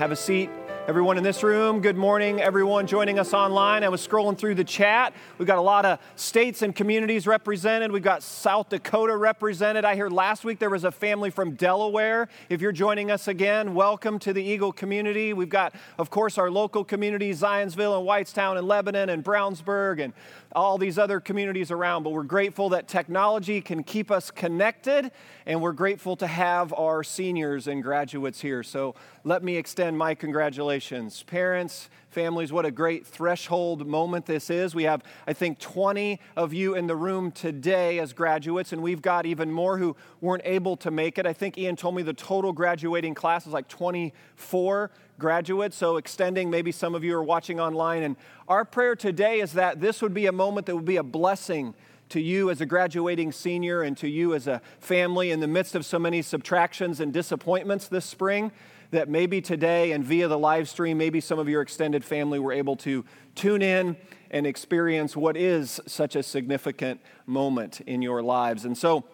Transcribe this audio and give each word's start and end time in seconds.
Have 0.00 0.12
a 0.12 0.16
seat. 0.16 0.48
Everyone 0.86 1.18
in 1.18 1.24
this 1.24 1.42
room, 1.42 1.80
good 1.80 1.96
morning. 1.96 2.40
Everyone 2.40 2.86
joining 2.86 3.18
us 3.18 3.34
online. 3.34 3.82
I 3.82 3.88
was 3.88 4.06
scrolling 4.06 4.38
through 4.38 4.54
the 4.54 4.62
chat. 4.62 5.12
We've 5.38 5.46
got 5.48 5.58
a 5.58 5.60
lot 5.60 5.84
of 5.84 5.98
states 6.14 6.62
and 6.62 6.72
communities 6.72 7.26
represented. 7.26 7.90
We've 7.90 8.00
got 8.00 8.22
South 8.22 8.68
Dakota 8.68 9.16
represented. 9.16 9.84
I 9.84 9.96
heard 9.96 10.12
last 10.12 10.44
week 10.44 10.60
there 10.60 10.70
was 10.70 10.84
a 10.84 10.92
family 10.92 11.30
from 11.30 11.56
Delaware. 11.56 12.28
If 12.48 12.60
you're 12.60 12.70
joining 12.70 13.10
us 13.10 13.26
again, 13.26 13.74
welcome 13.74 14.20
to 14.20 14.32
the 14.32 14.42
Eagle 14.42 14.72
community. 14.72 15.32
We've 15.32 15.48
got, 15.48 15.74
of 15.98 16.10
course, 16.10 16.38
our 16.38 16.48
local 16.48 16.84
communities 16.84 17.40
Zionsville 17.42 17.98
and 17.98 18.08
Whitestown 18.08 18.56
and 18.56 18.68
Lebanon 18.68 19.08
and 19.08 19.24
Brownsburg 19.24 20.00
and 20.00 20.12
all 20.52 20.78
these 20.78 20.98
other 20.98 21.20
communities 21.20 21.70
around. 21.70 22.02
But 22.02 22.10
we're 22.10 22.22
grateful 22.22 22.70
that 22.70 22.88
technology 22.88 23.60
can 23.60 23.82
keep 23.82 24.10
us 24.10 24.30
connected, 24.30 25.10
and 25.46 25.60
we're 25.60 25.72
grateful 25.72 26.16
to 26.16 26.26
have 26.26 26.72
our 26.72 27.02
seniors 27.02 27.66
and 27.66 27.82
graduates 27.82 28.40
here. 28.40 28.62
So 28.62 28.94
let 29.24 29.42
me 29.42 29.56
extend 29.56 29.98
my 29.98 30.14
congratulations. 30.14 31.22
Parents, 31.24 31.90
families, 32.10 32.52
what 32.52 32.64
a 32.64 32.70
great 32.70 33.06
threshold 33.06 33.86
moment 33.86 34.26
this 34.26 34.50
is. 34.50 34.74
We 34.74 34.84
have, 34.84 35.02
I 35.26 35.32
think, 35.32 35.58
20 35.58 36.20
of 36.36 36.52
you 36.54 36.74
in 36.74 36.86
the 36.86 36.96
room 36.96 37.30
today 37.30 37.98
as 37.98 38.12
graduates, 38.12 38.72
and 38.72 38.82
we've 38.82 39.02
got 39.02 39.26
even 39.26 39.52
more 39.52 39.78
who 39.78 39.96
weren't 40.20 40.42
able 40.44 40.76
to 40.78 40.90
make 40.90 41.18
it. 41.18 41.26
I 41.26 41.32
think 41.32 41.58
Ian 41.58 41.76
told 41.76 41.94
me 41.94 42.02
the 42.02 42.14
total 42.14 42.52
graduating 42.52 43.14
class 43.14 43.46
is 43.46 43.52
like 43.52 43.68
24 43.68 44.90
graduates, 45.18 45.76
so 45.76 45.96
extending, 45.96 46.48
maybe 46.50 46.72
some 46.72 46.94
of 46.94 47.04
you 47.04 47.14
are 47.16 47.22
watching 47.22 47.60
online. 47.60 48.02
And 48.02 48.16
our 48.46 48.64
prayer 48.64 48.96
today 48.96 49.40
is 49.40 49.52
that 49.52 49.80
this 49.80 50.00
would 50.00 50.14
be 50.14 50.26
a 50.26 50.32
moment 50.32 50.66
that 50.66 50.76
would 50.76 50.84
be 50.84 50.96
a 50.96 51.02
blessing 51.02 51.74
to 52.10 52.20
you 52.20 52.50
as 52.50 52.60
a 52.60 52.66
graduating 52.66 53.32
senior 53.32 53.82
and 53.82 53.96
to 53.98 54.08
you 54.08 54.34
as 54.34 54.46
a 54.46 54.62
family 54.80 55.30
in 55.30 55.40
the 55.40 55.46
midst 55.46 55.74
of 55.74 55.84
so 55.84 55.98
many 55.98 56.22
subtractions 56.22 57.00
and 57.00 57.12
disappointments 57.12 57.88
this 57.88 58.06
spring 58.06 58.50
that 58.90 59.08
maybe 59.08 59.40
today 59.40 59.92
and 59.92 60.04
via 60.04 60.28
the 60.28 60.38
live 60.38 60.68
stream, 60.68 60.98
maybe 60.98 61.20
some 61.20 61.38
of 61.38 61.48
your 61.48 61.62
extended 61.62 62.04
family 62.04 62.38
were 62.38 62.52
able 62.52 62.76
to 62.76 63.04
tune 63.34 63.62
in 63.62 63.96
and 64.30 64.46
experience 64.46 65.16
what 65.16 65.36
is 65.36 65.80
such 65.86 66.16
a 66.16 66.22
significant 66.22 67.00
moment 67.26 67.80
in 67.82 68.02
your 68.02 68.22
lives. 68.22 68.64
And 68.64 68.76
so, 68.76 69.04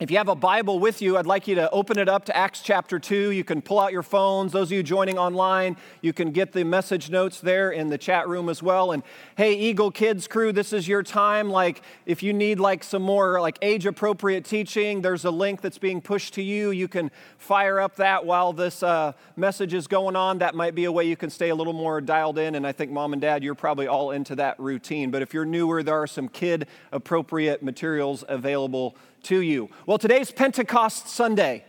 if 0.00 0.12
you 0.12 0.16
have 0.16 0.28
a 0.28 0.36
Bible 0.36 0.78
with 0.78 1.02
you, 1.02 1.16
I'd 1.16 1.26
like 1.26 1.48
you 1.48 1.56
to 1.56 1.68
open 1.70 1.98
it 1.98 2.08
up 2.08 2.24
to 2.26 2.36
Acts 2.36 2.60
chapter 2.60 3.00
2. 3.00 3.32
You 3.32 3.42
can 3.42 3.60
pull 3.60 3.80
out 3.80 3.90
your 3.90 4.04
phones. 4.04 4.52
Those 4.52 4.68
of 4.68 4.72
you 4.72 4.84
joining 4.84 5.18
online, 5.18 5.76
you 6.02 6.12
can 6.12 6.30
get 6.30 6.52
the 6.52 6.62
message 6.62 7.10
notes 7.10 7.40
there 7.40 7.72
in 7.72 7.88
the 7.88 7.98
chat 7.98 8.28
room 8.28 8.48
as 8.48 8.62
well. 8.62 8.92
And 8.92 9.02
hey, 9.36 9.54
Eagle 9.54 9.90
Kids 9.90 10.28
crew, 10.28 10.52
this 10.52 10.72
is 10.72 10.86
your 10.86 11.02
time. 11.02 11.50
Like, 11.50 11.82
if 12.06 12.22
you 12.22 12.32
need 12.32 12.60
like 12.60 12.84
some 12.84 13.02
more 13.02 13.40
like 13.40 13.58
age 13.60 13.86
appropriate 13.86 14.44
teaching, 14.44 15.02
there's 15.02 15.24
a 15.24 15.32
link 15.32 15.62
that's 15.62 15.78
being 15.78 16.00
pushed 16.00 16.32
to 16.34 16.42
you. 16.42 16.70
You 16.70 16.86
can 16.86 17.10
fire 17.36 17.80
up 17.80 17.96
that 17.96 18.24
while 18.24 18.52
this 18.52 18.84
uh, 18.84 19.14
message 19.34 19.74
is 19.74 19.88
going 19.88 20.14
on. 20.14 20.38
That 20.38 20.54
might 20.54 20.76
be 20.76 20.84
a 20.84 20.92
way 20.92 21.06
you 21.06 21.16
can 21.16 21.28
stay 21.28 21.48
a 21.48 21.56
little 21.56 21.72
more 21.72 22.00
dialed 22.00 22.38
in. 22.38 22.54
And 22.54 22.64
I 22.64 22.70
think 22.70 22.92
mom 22.92 23.14
and 23.14 23.20
dad, 23.20 23.42
you're 23.42 23.56
probably 23.56 23.88
all 23.88 24.12
into 24.12 24.36
that 24.36 24.60
routine. 24.60 25.10
But 25.10 25.22
if 25.22 25.34
you're 25.34 25.44
newer, 25.44 25.82
there 25.82 26.00
are 26.00 26.06
some 26.06 26.28
kid 26.28 26.68
appropriate 26.92 27.64
materials 27.64 28.22
available 28.28 28.94
to 29.24 29.40
you. 29.40 29.68
Well, 29.86 29.98
today's 29.98 30.30
Pentecost 30.30 31.08
Sunday. 31.08 31.64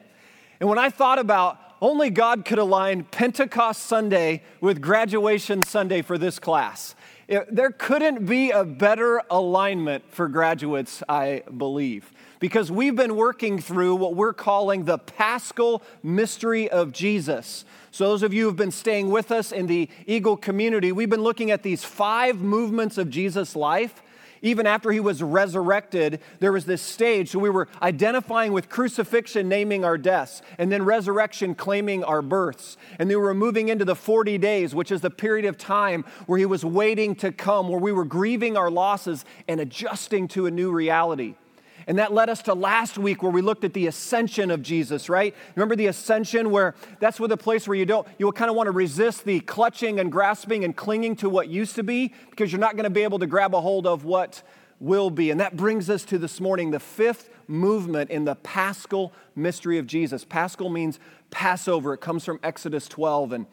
And 0.59 0.69
when 0.69 0.79
I 0.79 0.89
thought 0.89 1.19
about 1.19 1.59
only 1.81 2.09
God 2.09 2.43
could 2.43 2.57
align 2.57 3.05
Pentecost 3.05 3.83
Sunday 3.85 4.43
with 4.59 4.81
graduation 4.81 5.63
Sunday 5.63 6.01
for 6.01 6.17
this 6.17 6.37
class. 6.37 6.93
It, 7.27 7.55
there 7.55 7.71
couldn't 7.71 8.25
be 8.25 8.51
a 8.51 8.65
better 8.65 9.21
alignment 9.29 10.03
for 10.11 10.27
graduates, 10.27 11.03
I 11.07 11.43
believe, 11.55 12.11
because 12.39 12.71
we've 12.71 12.95
been 12.95 13.15
working 13.15 13.59
through 13.59 13.95
what 13.95 14.15
we're 14.15 14.33
calling 14.33 14.85
the 14.85 14.97
Paschal 14.97 15.81
mystery 16.03 16.69
of 16.69 16.91
Jesus. 16.91 17.65
So, 17.91 18.09
those 18.09 18.23
of 18.23 18.33
you 18.33 18.43
who 18.43 18.47
have 18.49 18.57
been 18.57 18.71
staying 18.71 19.09
with 19.09 19.31
us 19.31 19.51
in 19.51 19.67
the 19.67 19.89
Eagle 20.05 20.37
community, 20.37 20.91
we've 20.91 21.09
been 21.09 21.23
looking 21.23 21.49
at 21.51 21.63
these 21.63 21.83
five 21.83 22.37
movements 22.37 22.97
of 22.97 23.09
Jesus' 23.09 23.55
life 23.55 24.01
even 24.41 24.65
after 24.65 24.91
he 24.91 24.99
was 24.99 25.21
resurrected, 25.21 26.19
there 26.39 26.51
was 26.51 26.65
this 26.65 26.81
stage. 26.81 27.29
So 27.29 27.39
we 27.39 27.49
were 27.49 27.67
identifying 27.81 28.53
with 28.53 28.69
crucifixion, 28.69 29.49
naming 29.49 29.83
our 29.83 29.97
deaths, 29.97 30.41
and 30.57 30.71
then 30.71 30.83
resurrection, 30.83 31.55
claiming 31.55 32.03
our 32.03 32.21
births. 32.21 32.77
And 32.97 33.09
then 33.09 33.17
we 33.17 33.23
were 33.23 33.33
moving 33.33 33.69
into 33.69 33.85
the 33.85 33.95
40 33.95 34.37
days, 34.37 34.73
which 34.75 34.91
is 34.91 35.01
the 35.01 35.09
period 35.09 35.45
of 35.45 35.57
time 35.57 36.05
where 36.25 36.39
he 36.39 36.45
was 36.45 36.63
waiting 36.63 37.15
to 37.15 37.31
come, 37.31 37.69
where 37.69 37.79
we 37.79 37.91
were 37.91 38.05
grieving 38.05 38.57
our 38.57 38.69
losses 38.69 39.25
and 39.47 39.59
adjusting 39.59 40.27
to 40.29 40.45
a 40.45 40.51
new 40.51 40.71
reality. 40.71 41.35
And 41.89 41.97
that 41.97 42.13
led 42.13 42.29
us 42.29 42.43
to 42.43 42.53
last 42.53 42.99
week 42.99 43.23
where 43.23 43.31
we 43.31 43.41
looked 43.41 43.63
at 43.63 43.73
the 43.73 43.87
ascension 43.87 44.51
of 44.51 44.61
Jesus, 44.61 45.09
right? 45.09 45.33
Remember 45.55 45.75
the 45.75 45.87
ascension 45.87 46.51
where 46.51 46.75
that's 46.99 47.19
where 47.19 47.27
the 47.27 47.35
place 47.35 47.67
where 47.67 47.75
you 47.75 47.87
don't, 47.87 48.07
you 48.19 48.27
will 48.27 48.31
kind 48.31 48.47
of 48.47 48.55
want 48.55 48.67
to 48.67 48.71
resist 48.71 49.25
the 49.25 49.39
clutching 49.39 49.99
and 49.99 50.11
grasping 50.11 50.63
and 50.63 50.77
clinging 50.77 51.15
to 51.15 51.27
what 51.31 51.47
used 51.47 51.73
to 51.77 51.83
be 51.83 52.13
because 52.29 52.51
you're 52.51 52.61
not 52.61 52.75
going 52.75 52.83
to 52.83 52.91
be 52.91 53.01
able 53.01 53.17
to 53.17 53.25
grab 53.25 53.55
a 53.55 53.59
hold 53.59 53.87
of 53.87 54.05
what 54.05 54.43
will 54.79 55.09
be. 55.09 55.31
And 55.31 55.39
that 55.39 55.57
brings 55.57 55.89
us 55.89 56.05
to 56.05 56.19
this 56.19 56.39
morning, 56.39 56.69
the 56.69 56.79
fifth 56.79 57.31
movement 57.47 58.11
in 58.11 58.23
the 58.23 58.35
paschal 58.35 59.11
mystery 59.35 59.79
of 59.79 59.87
Jesus. 59.87 60.23
Paschal 60.23 60.69
means 60.69 60.99
Passover, 61.31 61.95
it 61.95 62.01
comes 62.01 62.23
from 62.23 62.39
Exodus 62.43 62.87
12. 62.87 63.33
And 63.33 63.45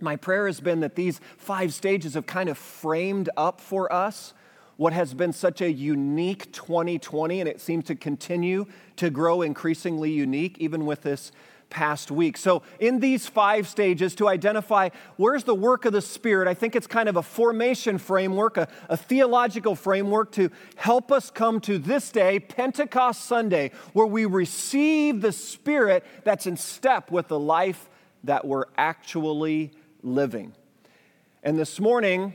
my 0.00 0.16
prayer 0.16 0.48
has 0.48 0.58
been 0.58 0.80
that 0.80 0.96
these 0.96 1.20
five 1.38 1.72
stages 1.72 2.14
have 2.14 2.26
kind 2.26 2.48
of 2.48 2.58
framed 2.58 3.30
up 3.36 3.60
for 3.60 3.92
us 3.92 4.34
what 4.80 4.94
has 4.94 5.12
been 5.12 5.30
such 5.30 5.60
a 5.60 5.70
unique 5.70 6.50
2020, 6.52 7.40
and 7.40 7.46
it 7.46 7.60
seems 7.60 7.84
to 7.84 7.94
continue 7.94 8.64
to 8.96 9.10
grow 9.10 9.42
increasingly 9.42 10.10
unique, 10.10 10.56
even 10.58 10.86
with 10.86 11.02
this 11.02 11.32
past 11.68 12.10
week. 12.10 12.38
So, 12.38 12.62
in 12.78 12.98
these 12.98 13.26
five 13.26 13.68
stages, 13.68 14.14
to 14.14 14.26
identify 14.26 14.88
where's 15.18 15.44
the 15.44 15.54
work 15.54 15.84
of 15.84 15.92
the 15.92 16.00
Spirit, 16.00 16.48
I 16.48 16.54
think 16.54 16.74
it's 16.74 16.86
kind 16.86 17.10
of 17.10 17.16
a 17.16 17.22
formation 17.22 17.98
framework, 17.98 18.56
a, 18.56 18.68
a, 18.88 18.96
theological 18.96 19.74
framework 19.74 20.32
to 20.32 20.50
help 20.76 21.12
us 21.12 21.30
come 21.30 21.60
to 21.60 21.76
this 21.76 22.10
day, 22.10 22.40
Pentecost 22.40 23.26
Sunday, 23.26 23.72
where 23.92 24.06
we 24.06 24.24
receive 24.24 25.20
the 25.20 25.32
Spirit 25.32 26.06
that's 26.24 26.46
in 26.46 26.56
step 26.56 27.10
with 27.10 27.28
the 27.28 27.38
life 27.38 27.90
that 28.24 28.46
we're 28.46 28.64
actually 28.78 29.72
living. 30.02 30.54
And 31.42 31.58
this 31.58 31.78
morning, 31.78 32.32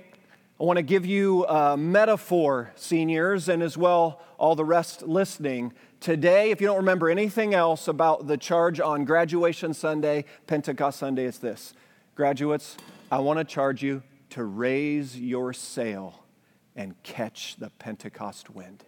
I 0.57 0.63
want 0.63 0.77
to 0.77 0.83
give 0.83 1.05
you 1.05 1.45
a 1.47 1.75
metaphor, 1.75 2.71
seniors, 2.75 3.49
and 3.49 3.61
as 3.61 3.77
well 3.77 4.21
all 4.37 4.55
the 4.55 4.63
rest 4.63 5.01
listening. 5.01 5.73
Today, 5.99 6.49
if 6.49 6.61
you 6.61 6.67
don't 6.67 6.77
remember 6.77 7.09
anything 7.09 7.53
else 7.53 7.89
about 7.89 8.27
the 8.27 8.37
charge 8.37 8.79
on 8.79 9.03
graduation 9.03 9.73
Sunday, 9.73 10.23
Pentecost 10.47 10.99
Sunday, 10.99 11.25
it's 11.25 11.39
this. 11.39 11.73
Graduates, 12.15 12.77
I 13.11 13.19
want 13.19 13.37
to 13.39 13.43
charge 13.43 13.83
you 13.83 14.01
to 14.29 14.45
raise 14.45 15.19
your 15.19 15.51
sail 15.51 16.23
and 16.73 16.95
catch 17.03 17.57
the 17.57 17.69
Pentecost 17.71 18.49
wind. 18.49 18.85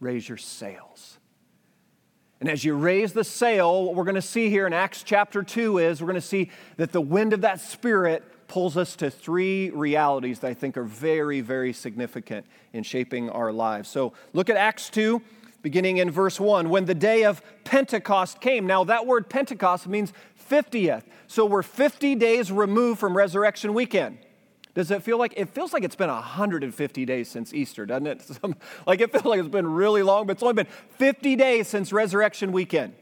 Raise 0.00 0.28
your 0.28 0.36
sails. 0.36 1.16
And 2.40 2.50
as 2.50 2.62
you 2.62 2.74
raise 2.74 3.14
the 3.14 3.24
sail, 3.24 3.84
what 3.84 3.94
we're 3.94 4.04
going 4.04 4.16
to 4.16 4.22
see 4.22 4.50
here 4.50 4.66
in 4.66 4.74
Acts 4.74 5.02
chapter 5.02 5.42
2 5.42 5.78
is 5.78 6.02
we're 6.02 6.08
going 6.08 6.20
to 6.20 6.20
see 6.20 6.50
that 6.76 6.92
the 6.92 7.00
wind 7.00 7.32
of 7.32 7.40
that 7.40 7.58
Spirit 7.58 8.22
pulls 8.48 8.76
us 8.76 8.96
to 8.96 9.10
three 9.10 9.70
realities 9.70 10.40
that 10.40 10.48
I 10.48 10.54
think 10.54 10.76
are 10.76 10.84
very, 10.84 11.40
very 11.40 11.72
significant 11.72 12.46
in 12.72 12.82
shaping 12.82 13.30
our 13.30 13.52
lives. 13.52 13.88
So 13.88 14.14
look 14.32 14.50
at 14.50 14.56
Acts 14.56 14.90
2, 14.90 15.22
beginning 15.62 15.98
in 15.98 16.10
verse 16.10 16.40
1. 16.40 16.70
When 16.70 16.86
the 16.86 16.94
day 16.94 17.24
of 17.24 17.42
Pentecost 17.64 18.40
came, 18.40 18.66
now 18.66 18.84
that 18.84 19.06
word 19.06 19.28
Pentecost 19.28 19.86
means 19.86 20.12
50th. 20.50 21.02
So 21.26 21.44
we're 21.44 21.62
50 21.62 22.14
days 22.14 22.50
removed 22.50 22.98
from 22.98 23.16
resurrection 23.16 23.74
weekend. 23.74 24.18
Does 24.74 24.90
it 24.90 25.02
feel 25.02 25.18
like 25.18 25.34
it 25.36 25.48
feels 25.48 25.72
like 25.72 25.82
it's 25.82 25.96
been 25.96 26.08
150 26.08 27.04
days 27.04 27.28
since 27.28 27.52
Easter, 27.52 27.84
doesn't 27.84 28.06
it? 28.06 28.22
like 28.86 29.00
it 29.00 29.10
feels 29.12 29.24
like 29.24 29.40
it's 29.40 29.48
been 29.48 29.66
really 29.66 30.02
long, 30.02 30.26
but 30.26 30.34
it's 30.34 30.42
only 30.42 30.54
been 30.54 30.72
50 30.96 31.36
days 31.36 31.68
since 31.68 31.92
resurrection 31.92 32.52
weekend. 32.52 32.94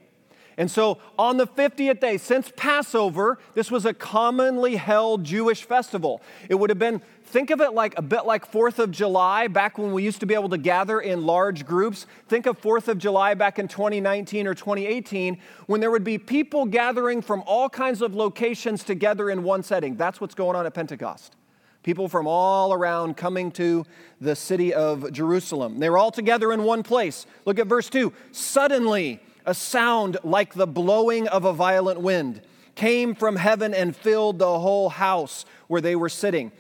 And 0.59 0.71
so 0.71 0.99
on 1.19 1.37
the 1.37 1.47
50th 1.47 2.01
day, 2.01 2.17
since 2.17 2.51
Passover, 2.57 3.39
this 3.55 3.71
was 3.71 3.85
a 3.85 3.93
commonly 3.93 4.77
held 4.77 5.23
Jewish 5.23 5.65
festival. 5.65 6.23
It 6.49 6.55
would 6.55 6.71
have 6.71 6.79
been, 6.79 7.03
think 7.25 7.51
of 7.51 7.61
it 7.61 7.75
like 7.75 7.99
a 7.99 8.03
bit 8.03 8.25
like 8.25 8.51
4th 8.51 8.79
of 8.79 8.91
July, 8.91 9.49
back 9.49 9.77
when 9.77 9.93
we 9.93 10.03
used 10.03 10.21
to 10.21 10.27
be 10.27 10.33
able 10.33 10.49
to 10.49 10.57
gather 10.57 10.99
in 10.99 11.27
large 11.27 11.67
groups. 11.67 12.07
Think 12.29 12.47
of 12.47 12.59
4th 12.59 12.89
of 12.89 12.97
July 12.97 13.35
back 13.35 13.59
in 13.59 13.69
2019 13.69 14.47
or 14.47 14.55
2018, 14.55 15.39
when 15.67 15.83
there 15.83 15.91
would 15.91 16.05
be 16.05 16.17
people 16.17 16.65
gathering 16.65 17.21
from 17.21 17.43
all 17.47 17.69
kinds 17.69 18.01
of 18.01 18.15
locations 18.15 18.83
together 18.83 19.29
in 19.29 19.43
one 19.43 19.63
setting. 19.63 19.97
That's 19.97 20.23
what's 20.23 20.35
going 20.35 20.57
on 20.57 20.65
at 20.65 20.73
Pentecost. 20.73 21.37
People 21.83 22.09
from 22.09 22.27
all 22.27 22.73
around 22.73 23.19
coming 23.19 23.53
to 23.53 23.85
the 24.23 24.35
city 24.35 24.73
of 24.73 25.13
Jerusalem. 25.13 25.79
They 25.79 25.91
were 25.91 25.99
all 25.99 26.11
together 26.11 26.51
in 26.51 26.65
one 26.65 26.83
place. 26.83 27.27
Look 27.45 27.59
at 27.59 27.67
verse 27.67 27.91
2. 27.91 28.13
Suddenly, 28.33 29.21
a 29.47 29.55
sound 29.55 30.19
like 30.23 30.55
the 30.55 30.67
blowing 30.67 31.29
of 31.29 31.45
a 31.45 31.53
violent 31.53 32.01
wind 32.01 32.43
came 32.75 33.15
from 33.15 33.37
heaven 33.37 33.73
and 33.73 33.97
filled 33.97 34.39
the 34.39 34.59
whole 34.59 34.91
house 34.91 35.47
where 35.69 35.81
they 35.81 35.97
were 35.97 36.11
sitting. 36.11 36.53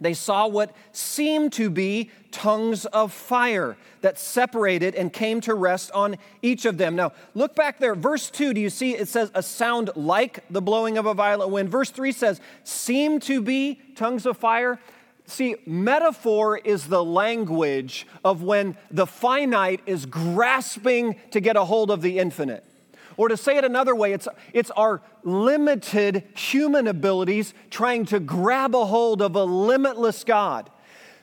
they 0.00 0.14
saw 0.14 0.46
what 0.46 0.74
seemed 0.92 1.52
to 1.54 1.70
be 1.70 2.10
tongues 2.30 2.84
of 2.86 3.12
fire 3.12 3.76
that 4.00 4.18
separated 4.18 4.94
and 4.94 5.12
came 5.12 5.40
to 5.40 5.54
rest 5.54 5.90
on 5.92 6.16
each 6.42 6.64
of 6.64 6.78
them. 6.78 6.94
Now, 6.94 7.12
look 7.34 7.54
back 7.54 7.78
there. 7.78 7.94
Verse 7.94 8.30
2, 8.30 8.54
do 8.54 8.60
you 8.60 8.70
see 8.70 8.94
it 8.94 9.08
says 9.08 9.30
a 9.34 9.42
sound 9.42 9.90
like 9.96 10.44
the 10.50 10.62
blowing 10.62 10.98
of 10.98 11.06
a 11.06 11.14
violent 11.14 11.50
wind? 11.50 11.68
Verse 11.68 11.90
3 11.90 12.12
says, 12.12 12.40
seem 12.64 13.18
to 13.20 13.42
be 13.42 13.80
tongues 13.96 14.26
of 14.26 14.36
fire. 14.36 14.78
See, 15.28 15.56
metaphor 15.66 16.56
is 16.56 16.86
the 16.86 17.04
language 17.04 18.06
of 18.24 18.42
when 18.42 18.78
the 18.90 19.06
finite 19.06 19.82
is 19.84 20.06
grasping 20.06 21.16
to 21.32 21.40
get 21.40 21.54
a 21.54 21.66
hold 21.66 21.90
of 21.90 22.00
the 22.00 22.18
infinite. 22.18 22.64
Or 23.18 23.28
to 23.28 23.36
say 23.36 23.58
it 23.58 23.64
another 23.64 23.94
way, 23.94 24.14
it's, 24.14 24.26
it's 24.54 24.70
our 24.70 25.02
limited 25.24 26.24
human 26.34 26.86
abilities 26.86 27.52
trying 27.68 28.06
to 28.06 28.20
grab 28.20 28.74
a 28.74 28.86
hold 28.86 29.20
of 29.20 29.36
a 29.36 29.44
limitless 29.44 30.24
God. 30.24 30.70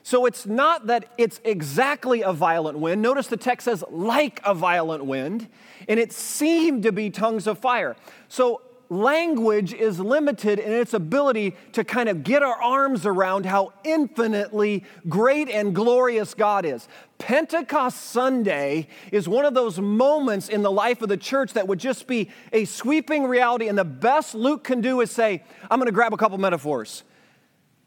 So 0.03 0.27
it's 0.27 0.45
not 0.45 0.85
that 0.85 1.11
it's 1.17 1.41
exactly 1.43 2.21
a 2.21 2.31
violent 2.31 2.77
wind. 2.77 3.01
Notice 3.01 3.25
the 3.25 3.37
text 3.37 3.65
says, 3.65 3.83
like 3.89 4.39
a 4.45 4.53
violent 4.53 5.05
wind, 5.05 5.47
and 5.89 5.99
it 5.99 6.13
seemed 6.13 6.83
to 6.83 6.91
be 6.91 7.09
tongues 7.09 7.47
of 7.47 7.57
fire. 7.57 7.95
So 8.27 8.61
language 8.89 9.73
is 9.73 9.99
limited 9.99 10.59
in 10.59 10.71
its 10.71 10.93
ability 10.93 11.55
to 11.73 11.83
kind 11.83 12.09
of 12.09 12.23
get 12.23 12.43
our 12.43 12.61
arms 12.61 13.05
around 13.05 13.45
how 13.45 13.73
infinitely 13.83 14.83
great 15.09 15.49
and 15.49 15.73
glorious 15.73 16.33
God 16.33 16.65
is. 16.65 16.87
Pentecost 17.17 18.01
Sunday 18.01 18.87
is 19.11 19.27
one 19.27 19.45
of 19.45 19.53
those 19.53 19.79
moments 19.79 20.49
in 20.49 20.61
the 20.61 20.71
life 20.71 21.01
of 21.01 21.09
the 21.09 21.17
church 21.17 21.53
that 21.53 21.67
would 21.67 21.79
just 21.79 22.07
be 22.07 22.29
a 22.51 22.65
sweeping 22.65 23.23
reality. 23.23 23.67
And 23.67 23.77
the 23.77 23.85
best 23.85 24.35
Luke 24.35 24.63
can 24.63 24.81
do 24.81 25.01
is 25.01 25.11
say, 25.11 25.43
I'm 25.69 25.79
going 25.79 25.88
to 25.88 25.93
grab 25.93 26.13
a 26.13 26.17
couple 26.17 26.38
metaphors. 26.38 27.03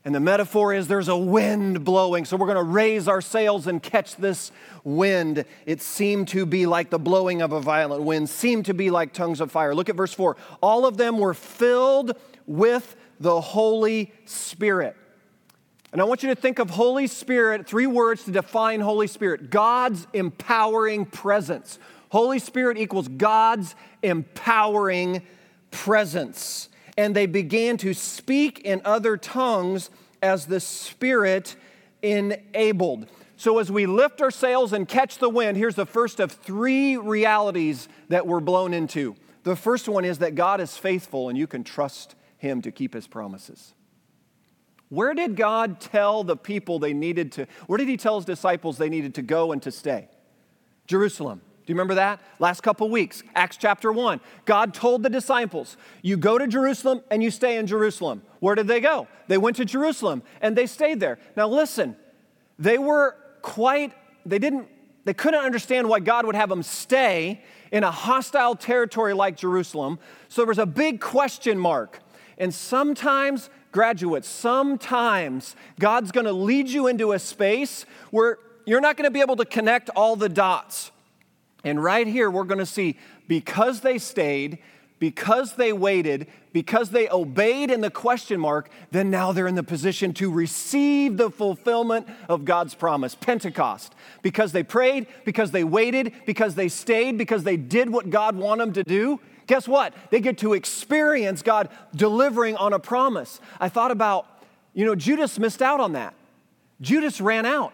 And 0.08 0.14
the 0.14 0.20
metaphor 0.20 0.72
is 0.72 0.88
there's 0.88 1.08
a 1.08 1.16
wind 1.18 1.84
blowing, 1.84 2.24
so 2.24 2.38
we're 2.38 2.46
going 2.46 2.56
to 2.56 2.62
raise 2.62 3.08
our 3.08 3.20
sails 3.20 3.66
and 3.66 3.82
catch 3.82 4.16
this 4.16 4.52
wind. 4.82 5.44
It 5.66 5.82
seemed 5.82 6.28
to 6.28 6.46
be 6.46 6.64
like 6.64 6.88
the 6.88 6.98
blowing 6.98 7.42
of 7.42 7.52
a 7.52 7.60
violent 7.60 8.04
wind, 8.04 8.30
seemed 8.30 8.64
to 8.64 8.72
be 8.72 8.88
like 8.88 9.12
tongues 9.12 9.38
of 9.42 9.52
fire. 9.52 9.74
Look 9.74 9.90
at 9.90 9.96
verse 9.96 10.14
4. 10.14 10.38
All 10.62 10.86
of 10.86 10.96
them 10.96 11.18
were 11.18 11.34
filled 11.34 12.16
with 12.46 12.96
the 13.20 13.38
Holy 13.38 14.10
Spirit. 14.24 14.96
And 15.92 16.00
I 16.00 16.04
want 16.04 16.22
you 16.22 16.30
to 16.30 16.34
think 16.34 16.58
of 16.58 16.70
Holy 16.70 17.06
Spirit, 17.06 17.66
three 17.66 17.86
words 17.86 18.24
to 18.24 18.30
define 18.30 18.80
Holy 18.80 19.08
Spirit 19.08 19.50
God's 19.50 20.06
empowering 20.14 21.04
presence. 21.04 21.78
Holy 22.08 22.38
Spirit 22.38 22.78
equals 22.78 23.08
God's 23.08 23.74
empowering 24.02 25.20
presence 25.70 26.70
and 26.98 27.14
they 27.14 27.26
began 27.26 27.76
to 27.78 27.94
speak 27.94 28.58
in 28.58 28.82
other 28.84 29.16
tongues 29.16 29.88
as 30.20 30.46
the 30.46 30.58
Spirit 30.58 31.54
enabled. 32.02 33.06
So, 33.36 33.60
as 33.60 33.70
we 33.70 33.86
lift 33.86 34.20
our 34.20 34.32
sails 34.32 34.72
and 34.72 34.86
catch 34.86 35.18
the 35.18 35.28
wind, 35.28 35.56
here's 35.56 35.76
the 35.76 35.86
first 35.86 36.18
of 36.18 36.32
three 36.32 36.96
realities 36.96 37.88
that 38.08 38.26
we're 38.26 38.40
blown 38.40 38.74
into. 38.74 39.14
The 39.44 39.54
first 39.54 39.88
one 39.88 40.04
is 40.04 40.18
that 40.18 40.34
God 40.34 40.60
is 40.60 40.76
faithful 40.76 41.28
and 41.28 41.38
you 41.38 41.46
can 41.46 41.62
trust 41.62 42.16
Him 42.36 42.60
to 42.62 42.72
keep 42.72 42.94
His 42.94 43.06
promises. 43.06 43.74
Where 44.88 45.14
did 45.14 45.36
God 45.36 45.80
tell 45.80 46.24
the 46.24 46.36
people 46.36 46.80
they 46.80 46.94
needed 46.94 47.30
to, 47.32 47.46
where 47.68 47.76
did 47.76 47.86
He 47.86 47.96
tell 47.96 48.16
His 48.16 48.24
disciples 48.24 48.76
they 48.76 48.88
needed 48.88 49.14
to 49.14 49.22
go 49.22 49.52
and 49.52 49.62
to 49.62 49.70
stay? 49.70 50.08
Jerusalem. 50.88 51.42
Do 51.68 51.72
you 51.72 51.74
remember 51.74 51.96
that? 51.96 52.20
Last 52.38 52.62
couple 52.62 52.88
weeks, 52.88 53.22
Acts 53.34 53.58
chapter 53.58 53.92
1. 53.92 54.20
God 54.46 54.72
told 54.72 55.02
the 55.02 55.10
disciples, 55.10 55.76
You 56.00 56.16
go 56.16 56.38
to 56.38 56.46
Jerusalem 56.46 57.02
and 57.10 57.22
you 57.22 57.30
stay 57.30 57.58
in 57.58 57.66
Jerusalem. 57.66 58.22
Where 58.40 58.54
did 58.54 58.68
they 58.68 58.80
go? 58.80 59.06
They 59.26 59.36
went 59.36 59.56
to 59.56 59.66
Jerusalem 59.66 60.22
and 60.40 60.56
they 60.56 60.66
stayed 60.66 60.98
there. 60.98 61.18
Now 61.36 61.46
listen, 61.46 61.94
they 62.58 62.78
were 62.78 63.16
quite, 63.42 63.92
they 64.24 64.38
didn't, 64.38 64.66
they 65.04 65.12
couldn't 65.12 65.44
understand 65.44 65.90
why 65.90 66.00
God 66.00 66.24
would 66.24 66.36
have 66.36 66.48
them 66.48 66.62
stay 66.62 67.42
in 67.70 67.84
a 67.84 67.90
hostile 67.90 68.54
territory 68.54 69.12
like 69.12 69.36
Jerusalem. 69.36 69.98
So 70.30 70.40
there 70.40 70.48
was 70.48 70.58
a 70.58 70.64
big 70.64 71.02
question 71.02 71.58
mark. 71.58 72.00
And 72.38 72.54
sometimes, 72.54 73.50
graduates, 73.72 74.26
sometimes 74.26 75.54
God's 75.78 76.12
gonna 76.12 76.32
lead 76.32 76.70
you 76.70 76.86
into 76.86 77.12
a 77.12 77.18
space 77.18 77.84
where 78.10 78.38
you're 78.64 78.80
not 78.80 78.96
gonna 78.96 79.10
be 79.10 79.20
able 79.20 79.36
to 79.36 79.44
connect 79.44 79.90
all 79.90 80.16
the 80.16 80.30
dots. 80.30 80.92
And 81.64 81.82
right 81.82 82.06
here, 82.06 82.30
we're 82.30 82.44
going 82.44 82.58
to 82.58 82.66
see 82.66 82.96
because 83.26 83.80
they 83.80 83.98
stayed, 83.98 84.58
because 84.98 85.54
they 85.54 85.72
waited, 85.72 86.26
because 86.52 86.90
they 86.90 87.08
obeyed 87.08 87.70
in 87.70 87.80
the 87.80 87.90
question 87.90 88.40
mark, 88.40 88.70
then 88.90 89.10
now 89.10 89.32
they're 89.32 89.46
in 89.46 89.54
the 89.54 89.62
position 89.62 90.12
to 90.14 90.30
receive 90.30 91.16
the 91.16 91.30
fulfillment 91.30 92.08
of 92.28 92.44
God's 92.44 92.74
promise, 92.74 93.14
Pentecost. 93.14 93.94
Because 94.22 94.52
they 94.52 94.62
prayed, 94.62 95.06
because 95.24 95.50
they 95.50 95.64
waited, 95.64 96.12
because 96.26 96.54
they 96.54 96.68
stayed, 96.68 97.18
because 97.18 97.44
they 97.44 97.56
did 97.56 97.90
what 97.90 98.10
God 98.10 98.36
wanted 98.36 98.66
them 98.66 98.72
to 98.74 98.82
do. 98.84 99.20
Guess 99.46 99.66
what? 99.66 99.94
They 100.10 100.20
get 100.20 100.38
to 100.38 100.52
experience 100.54 101.42
God 101.42 101.70
delivering 101.94 102.56
on 102.56 102.72
a 102.72 102.78
promise. 102.78 103.40
I 103.60 103.68
thought 103.68 103.90
about, 103.90 104.26
you 104.74 104.84
know, 104.84 104.94
Judas 104.94 105.38
missed 105.38 105.62
out 105.62 105.80
on 105.80 105.92
that. 105.92 106.14
Judas 106.80 107.20
ran 107.20 107.46
out. 107.46 107.72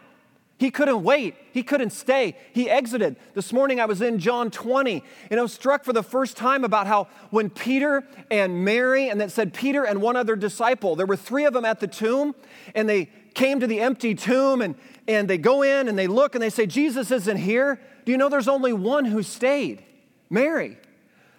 He 0.64 0.70
couldn't 0.70 1.02
wait. 1.02 1.34
He 1.52 1.62
couldn't 1.62 1.90
stay. 1.90 2.38
He 2.54 2.70
exited. 2.70 3.16
This 3.34 3.52
morning 3.52 3.80
I 3.80 3.84
was 3.84 4.00
in 4.00 4.18
John 4.18 4.50
20 4.50 5.04
and 5.30 5.38
I 5.38 5.42
was 5.42 5.52
struck 5.52 5.84
for 5.84 5.92
the 5.92 6.02
first 6.02 6.38
time 6.38 6.64
about 6.64 6.86
how 6.86 7.08
when 7.28 7.50
Peter 7.50 8.02
and 8.30 8.64
Mary, 8.64 9.10
and 9.10 9.20
that 9.20 9.30
said 9.30 9.52
Peter 9.52 9.84
and 9.84 10.00
one 10.00 10.16
other 10.16 10.36
disciple, 10.36 10.96
there 10.96 11.04
were 11.04 11.18
three 11.18 11.44
of 11.44 11.52
them 11.52 11.66
at 11.66 11.80
the 11.80 11.86
tomb 11.86 12.34
and 12.74 12.88
they 12.88 13.10
came 13.34 13.60
to 13.60 13.66
the 13.66 13.78
empty 13.82 14.14
tomb 14.14 14.62
and, 14.62 14.74
and 15.06 15.28
they 15.28 15.36
go 15.36 15.60
in 15.60 15.86
and 15.86 15.98
they 15.98 16.06
look 16.06 16.34
and 16.34 16.40
they 16.40 16.48
say, 16.48 16.64
Jesus 16.64 17.10
isn't 17.10 17.36
here. 17.36 17.78
Do 18.06 18.12
you 18.12 18.16
know 18.16 18.30
there's 18.30 18.48
only 18.48 18.72
one 18.72 19.04
who 19.04 19.22
stayed? 19.22 19.84
Mary. 20.30 20.78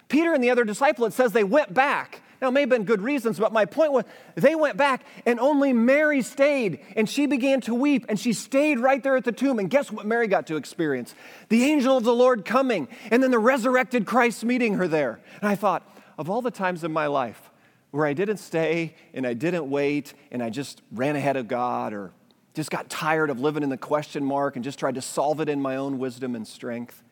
Peter 0.06 0.34
and 0.34 0.44
the 0.44 0.50
other 0.50 0.62
disciple, 0.62 1.04
it 1.04 1.12
says 1.12 1.32
they 1.32 1.42
went 1.42 1.74
back. 1.74 2.22
Now, 2.46 2.50
it 2.50 2.52
may 2.52 2.60
have 2.60 2.68
been 2.68 2.84
good 2.84 3.02
reasons, 3.02 3.40
but 3.40 3.52
my 3.52 3.64
point 3.64 3.90
was 3.90 4.04
they 4.36 4.54
went 4.54 4.76
back 4.76 5.04
and 5.26 5.40
only 5.40 5.72
Mary 5.72 6.22
stayed 6.22 6.78
and 6.94 7.10
she 7.10 7.26
began 7.26 7.60
to 7.62 7.74
weep 7.74 8.06
and 8.08 8.20
she 8.20 8.32
stayed 8.32 8.78
right 8.78 9.02
there 9.02 9.16
at 9.16 9.24
the 9.24 9.32
tomb. 9.32 9.58
And 9.58 9.68
guess 9.68 9.90
what 9.90 10.06
Mary 10.06 10.28
got 10.28 10.46
to 10.46 10.54
experience? 10.54 11.16
The 11.48 11.64
angel 11.64 11.96
of 11.96 12.04
the 12.04 12.14
Lord 12.14 12.44
coming 12.44 12.86
and 13.10 13.20
then 13.20 13.32
the 13.32 13.40
resurrected 13.40 14.06
Christ 14.06 14.44
meeting 14.44 14.74
her 14.74 14.86
there. 14.86 15.18
And 15.40 15.48
I 15.48 15.56
thought, 15.56 15.82
of 16.16 16.30
all 16.30 16.40
the 16.40 16.52
times 16.52 16.84
in 16.84 16.92
my 16.92 17.08
life 17.08 17.50
where 17.90 18.06
I 18.06 18.12
didn't 18.12 18.36
stay 18.36 18.94
and 19.12 19.26
I 19.26 19.34
didn't 19.34 19.68
wait 19.68 20.14
and 20.30 20.40
I 20.40 20.48
just 20.48 20.82
ran 20.92 21.16
ahead 21.16 21.36
of 21.36 21.48
God 21.48 21.94
or 21.94 22.12
just 22.54 22.70
got 22.70 22.88
tired 22.88 23.28
of 23.28 23.40
living 23.40 23.64
in 23.64 23.70
the 23.70 23.76
question 23.76 24.24
mark 24.24 24.54
and 24.54 24.64
just 24.64 24.78
tried 24.78 24.94
to 24.94 25.02
solve 25.02 25.40
it 25.40 25.48
in 25.48 25.60
my 25.60 25.74
own 25.74 25.98
wisdom 25.98 26.36
and 26.36 26.46
strength. 26.46 27.02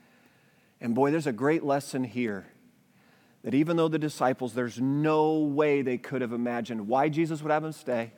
And 0.80 0.94
boy, 0.94 1.10
there's 1.10 1.26
a 1.26 1.32
great 1.32 1.64
lesson 1.64 2.04
here 2.04 2.46
that 3.44 3.54
even 3.54 3.76
though 3.76 3.88
the 3.88 3.98
disciples, 3.98 4.54
there's 4.54 4.80
no 4.80 5.38
way 5.38 5.82
they 5.82 5.98
could 5.98 6.22
have 6.22 6.32
imagined 6.32 6.88
why 6.88 7.10
Jesus 7.10 7.42
would 7.42 7.52
have 7.52 7.62
them 7.62 7.72
stay 7.72 8.10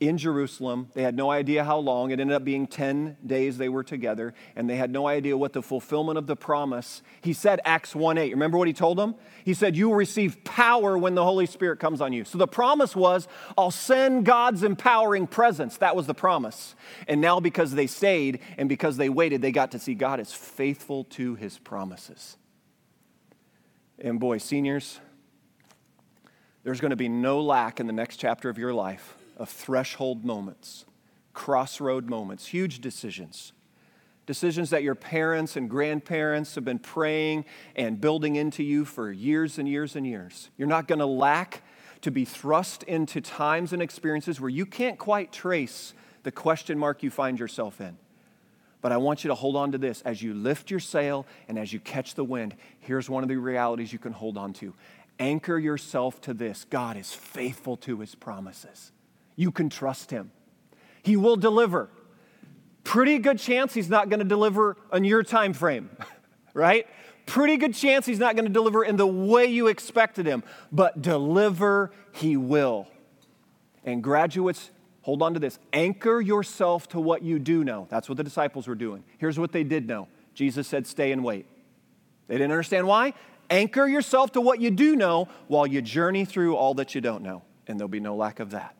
in 0.00 0.18
Jerusalem. 0.18 0.90
They 0.94 1.02
had 1.02 1.16
no 1.16 1.30
idea 1.30 1.64
how 1.64 1.78
long. 1.78 2.10
It 2.10 2.20
ended 2.20 2.34
up 2.34 2.44
being 2.44 2.66
10 2.66 3.16
days 3.24 3.58
they 3.58 3.68
were 3.68 3.82
together, 3.82 4.34
and 4.54 4.68
they 4.68 4.76
had 4.76 4.90
no 4.90 5.06
idea 5.06 5.36
what 5.36 5.52
the 5.52 5.62
fulfillment 5.62 6.18
of 6.18 6.26
the 6.26 6.36
promise. 6.36 7.02
He 7.20 7.32
said, 7.32 7.60
Acts 7.64 7.94
1 7.94 8.18
8. 8.18 8.30
Remember 8.30 8.58
what 8.58 8.68
he 8.68 8.74
told 8.74 8.98
them? 8.98 9.14
He 9.44 9.54
said, 9.54 9.76
You 9.76 9.88
will 9.88 9.96
receive 9.96 10.42
power 10.44 10.96
when 10.96 11.14
the 11.14 11.24
Holy 11.24 11.46
Spirit 11.46 11.78
comes 11.78 12.00
on 12.00 12.12
you. 12.12 12.24
So 12.24 12.38
the 12.38 12.46
promise 12.46 12.94
was, 12.94 13.28
I'll 13.56 13.70
send 13.70 14.24
God's 14.24 14.62
empowering 14.62 15.26
presence. 15.26 15.76
That 15.78 15.96
was 15.96 16.06
the 16.06 16.14
promise. 16.14 16.74
And 17.06 17.20
now, 17.20 17.40
because 17.40 17.72
they 17.72 17.86
stayed 17.86 18.40
and 18.56 18.68
because 18.68 18.96
they 18.96 19.08
waited, 19.08 19.42
they 19.42 19.52
got 19.52 19.72
to 19.72 19.78
see 19.78 19.94
God 19.94 20.20
is 20.20 20.32
faithful 20.32 21.04
to 21.04 21.34
his 21.34 21.58
promises. 21.58 22.36
And 24.00 24.20
boy, 24.20 24.38
seniors, 24.38 25.00
there's 26.62 26.80
going 26.80 26.90
to 26.90 26.96
be 26.96 27.08
no 27.08 27.40
lack 27.40 27.80
in 27.80 27.86
the 27.86 27.92
next 27.92 28.18
chapter 28.18 28.48
of 28.48 28.58
your 28.58 28.72
life 28.72 29.16
of 29.36 29.48
threshold 29.48 30.24
moments, 30.24 30.84
crossroad 31.32 32.08
moments, 32.08 32.46
huge 32.46 32.80
decisions. 32.80 33.52
Decisions 34.26 34.70
that 34.70 34.82
your 34.82 34.94
parents 34.94 35.56
and 35.56 35.70
grandparents 35.70 36.54
have 36.54 36.64
been 36.64 36.78
praying 36.78 37.46
and 37.74 38.00
building 38.00 38.36
into 38.36 38.62
you 38.62 38.84
for 38.84 39.10
years 39.10 39.58
and 39.58 39.66
years 39.66 39.96
and 39.96 40.06
years. 40.06 40.50
You're 40.58 40.68
not 40.68 40.86
going 40.86 40.98
to 40.98 41.06
lack 41.06 41.62
to 42.02 42.10
be 42.10 42.24
thrust 42.24 42.82
into 42.82 43.20
times 43.20 43.72
and 43.72 43.80
experiences 43.80 44.40
where 44.40 44.50
you 44.50 44.66
can't 44.66 44.98
quite 44.98 45.32
trace 45.32 45.94
the 46.24 46.30
question 46.30 46.78
mark 46.78 47.02
you 47.02 47.10
find 47.10 47.40
yourself 47.40 47.80
in. 47.80 47.96
But 48.80 48.92
I 48.92 48.96
want 48.96 49.24
you 49.24 49.28
to 49.28 49.34
hold 49.34 49.56
on 49.56 49.72
to 49.72 49.78
this. 49.78 50.02
As 50.02 50.22
you 50.22 50.34
lift 50.34 50.70
your 50.70 50.80
sail 50.80 51.26
and 51.48 51.58
as 51.58 51.72
you 51.72 51.80
catch 51.80 52.14
the 52.14 52.24
wind, 52.24 52.54
here's 52.80 53.10
one 53.10 53.22
of 53.22 53.28
the 53.28 53.36
realities 53.36 53.92
you 53.92 53.98
can 53.98 54.12
hold 54.12 54.38
on 54.38 54.52
to. 54.54 54.74
Anchor 55.18 55.58
yourself 55.58 56.20
to 56.22 56.34
this 56.34 56.64
God 56.70 56.96
is 56.96 57.12
faithful 57.12 57.76
to 57.78 57.98
his 58.00 58.14
promises. 58.14 58.92
You 59.36 59.50
can 59.50 59.68
trust 59.68 60.10
him, 60.10 60.30
he 61.02 61.16
will 61.16 61.36
deliver. 61.36 61.90
Pretty 62.84 63.18
good 63.18 63.38
chance 63.38 63.74
he's 63.74 63.90
not 63.90 64.08
going 64.08 64.20
to 64.20 64.24
deliver 64.24 64.78
on 64.90 65.04
your 65.04 65.22
time 65.22 65.52
frame, 65.52 65.90
right? 66.54 66.86
Pretty 67.26 67.58
good 67.58 67.74
chance 67.74 68.06
he's 68.06 68.18
not 68.18 68.34
going 68.34 68.46
to 68.46 68.52
deliver 68.52 68.82
in 68.82 68.96
the 68.96 69.06
way 69.06 69.44
you 69.44 69.66
expected 69.66 70.24
him, 70.24 70.42
but 70.72 71.02
deliver 71.02 71.90
he 72.12 72.38
will. 72.38 72.88
And 73.84 74.02
graduates, 74.02 74.70
hold 75.08 75.22
on 75.22 75.32
to 75.32 75.40
this. 75.40 75.58
Anchor 75.72 76.20
yourself 76.20 76.86
to 76.86 77.00
what 77.00 77.22
you 77.22 77.38
do 77.38 77.64
know. 77.64 77.86
That's 77.88 78.10
what 78.10 78.18
the 78.18 78.24
disciples 78.24 78.68
were 78.68 78.74
doing. 78.74 79.02
Here's 79.16 79.38
what 79.38 79.52
they 79.52 79.64
did 79.64 79.88
know 79.88 80.06
Jesus 80.34 80.68
said, 80.68 80.86
Stay 80.86 81.12
and 81.12 81.24
wait. 81.24 81.46
They 82.26 82.34
didn't 82.34 82.52
understand 82.52 82.86
why. 82.86 83.14
Anchor 83.48 83.86
yourself 83.86 84.32
to 84.32 84.42
what 84.42 84.60
you 84.60 84.70
do 84.70 84.96
know 84.96 85.26
while 85.46 85.66
you 85.66 85.80
journey 85.80 86.26
through 86.26 86.56
all 86.56 86.74
that 86.74 86.94
you 86.94 87.00
don't 87.00 87.22
know, 87.22 87.40
and 87.66 87.80
there'll 87.80 87.88
be 87.88 88.00
no 88.00 88.16
lack 88.16 88.38
of 88.38 88.50
that. 88.50 88.76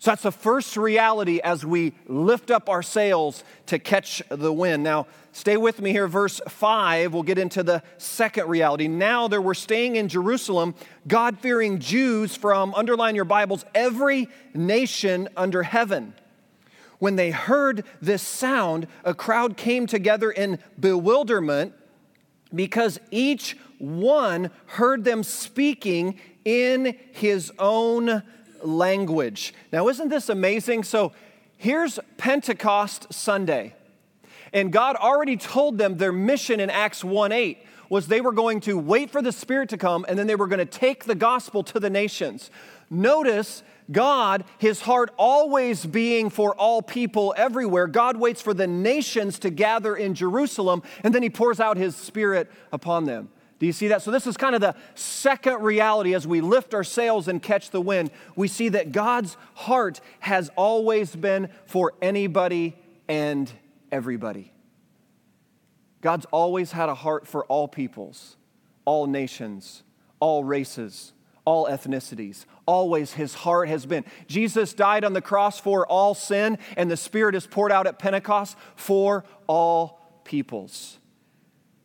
So 0.00 0.12
that's 0.12 0.22
the 0.22 0.30
first 0.30 0.76
reality 0.76 1.40
as 1.42 1.66
we 1.66 1.92
lift 2.06 2.52
up 2.52 2.68
our 2.68 2.84
sails 2.84 3.42
to 3.66 3.80
catch 3.80 4.22
the 4.28 4.52
wind. 4.52 4.84
Now, 4.84 5.08
stay 5.32 5.56
with 5.56 5.80
me 5.80 5.90
here, 5.90 6.06
verse 6.06 6.40
5. 6.46 7.12
We'll 7.12 7.24
get 7.24 7.36
into 7.36 7.64
the 7.64 7.82
second 7.96 8.48
reality. 8.48 8.86
Now, 8.86 9.26
there 9.26 9.42
were 9.42 9.54
staying 9.54 9.96
in 9.96 10.08
Jerusalem 10.08 10.76
God 11.08 11.40
fearing 11.40 11.80
Jews 11.80 12.36
from, 12.36 12.74
underline 12.74 13.16
your 13.16 13.24
Bibles, 13.24 13.64
every 13.74 14.28
nation 14.54 15.28
under 15.36 15.64
heaven. 15.64 16.14
When 17.00 17.16
they 17.16 17.32
heard 17.32 17.84
this 18.00 18.22
sound, 18.22 18.86
a 19.04 19.14
crowd 19.14 19.56
came 19.56 19.88
together 19.88 20.30
in 20.30 20.60
bewilderment 20.78 21.72
because 22.54 23.00
each 23.10 23.56
one 23.78 24.50
heard 24.66 25.02
them 25.04 25.24
speaking 25.24 26.20
in 26.44 26.96
his 27.12 27.52
own 27.58 28.06
language. 28.08 28.22
Now, 29.72 29.88
isn't 29.88 30.08
this 30.08 30.28
amazing? 30.28 30.84
So, 30.84 31.12
here's 31.56 31.98
Pentecost 32.16 33.12
Sunday. 33.12 33.74
And 34.52 34.72
God 34.72 34.96
already 34.96 35.36
told 35.36 35.78
them 35.78 35.96
their 35.96 36.12
mission 36.12 36.60
in 36.60 36.70
Acts 36.70 37.04
1 37.04 37.32
8 37.32 37.58
was 37.88 38.06
they 38.06 38.20
were 38.20 38.32
going 38.32 38.60
to 38.60 38.78
wait 38.78 39.10
for 39.10 39.22
the 39.22 39.32
Spirit 39.32 39.68
to 39.70 39.76
come 39.76 40.04
and 40.08 40.18
then 40.18 40.26
they 40.26 40.34
were 40.34 40.46
going 40.46 40.58
to 40.58 40.64
take 40.64 41.04
the 41.04 41.14
gospel 41.14 41.62
to 41.64 41.80
the 41.80 41.90
nations. 41.90 42.50
Notice 42.90 43.62
God, 43.90 44.44
his 44.58 44.82
heart 44.82 45.10
always 45.16 45.86
being 45.86 46.28
for 46.28 46.54
all 46.54 46.82
people 46.82 47.34
everywhere, 47.36 47.86
God 47.86 48.18
waits 48.18 48.42
for 48.42 48.52
the 48.52 48.66
nations 48.66 49.38
to 49.40 49.50
gather 49.50 49.96
in 49.96 50.14
Jerusalem 50.14 50.82
and 51.02 51.14
then 51.14 51.22
he 51.22 51.30
pours 51.30 51.60
out 51.60 51.76
his 51.76 51.96
Spirit 51.96 52.50
upon 52.72 53.04
them. 53.04 53.30
Do 53.58 53.66
you 53.66 53.72
see 53.72 53.88
that? 53.88 54.02
So, 54.02 54.10
this 54.10 54.26
is 54.26 54.36
kind 54.36 54.54
of 54.54 54.60
the 54.60 54.76
second 54.94 55.62
reality 55.62 56.14
as 56.14 56.26
we 56.26 56.40
lift 56.40 56.74
our 56.74 56.84
sails 56.84 57.26
and 57.26 57.42
catch 57.42 57.70
the 57.70 57.80
wind. 57.80 58.10
We 58.36 58.46
see 58.46 58.68
that 58.70 58.92
God's 58.92 59.36
heart 59.54 60.00
has 60.20 60.50
always 60.56 61.16
been 61.16 61.48
for 61.66 61.94
anybody 62.00 62.76
and 63.08 63.50
everybody. 63.90 64.52
God's 66.00 66.26
always 66.26 66.70
had 66.70 66.88
a 66.88 66.94
heart 66.94 67.26
for 67.26 67.44
all 67.46 67.66
peoples, 67.66 68.36
all 68.84 69.08
nations, 69.08 69.82
all 70.20 70.44
races, 70.44 71.12
all 71.44 71.66
ethnicities. 71.66 72.44
Always 72.66 73.14
his 73.14 73.34
heart 73.34 73.68
has 73.68 73.86
been. 73.86 74.04
Jesus 74.28 74.74
died 74.74 75.02
on 75.02 75.14
the 75.14 75.22
cross 75.22 75.58
for 75.58 75.86
all 75.86 76.14
sin, 76.14 76.58
and 76.76 76.88
the 76.88 76.96
Spirit 76.96 77.34
is 77.34 77.46
poured 77.46 77.72
out 77.72 77.88
at 77.88 77.98
Pentecost 77.98 78.56
for 78.76 79.24
all 79.48 80.00
peoples. 80.24 80.98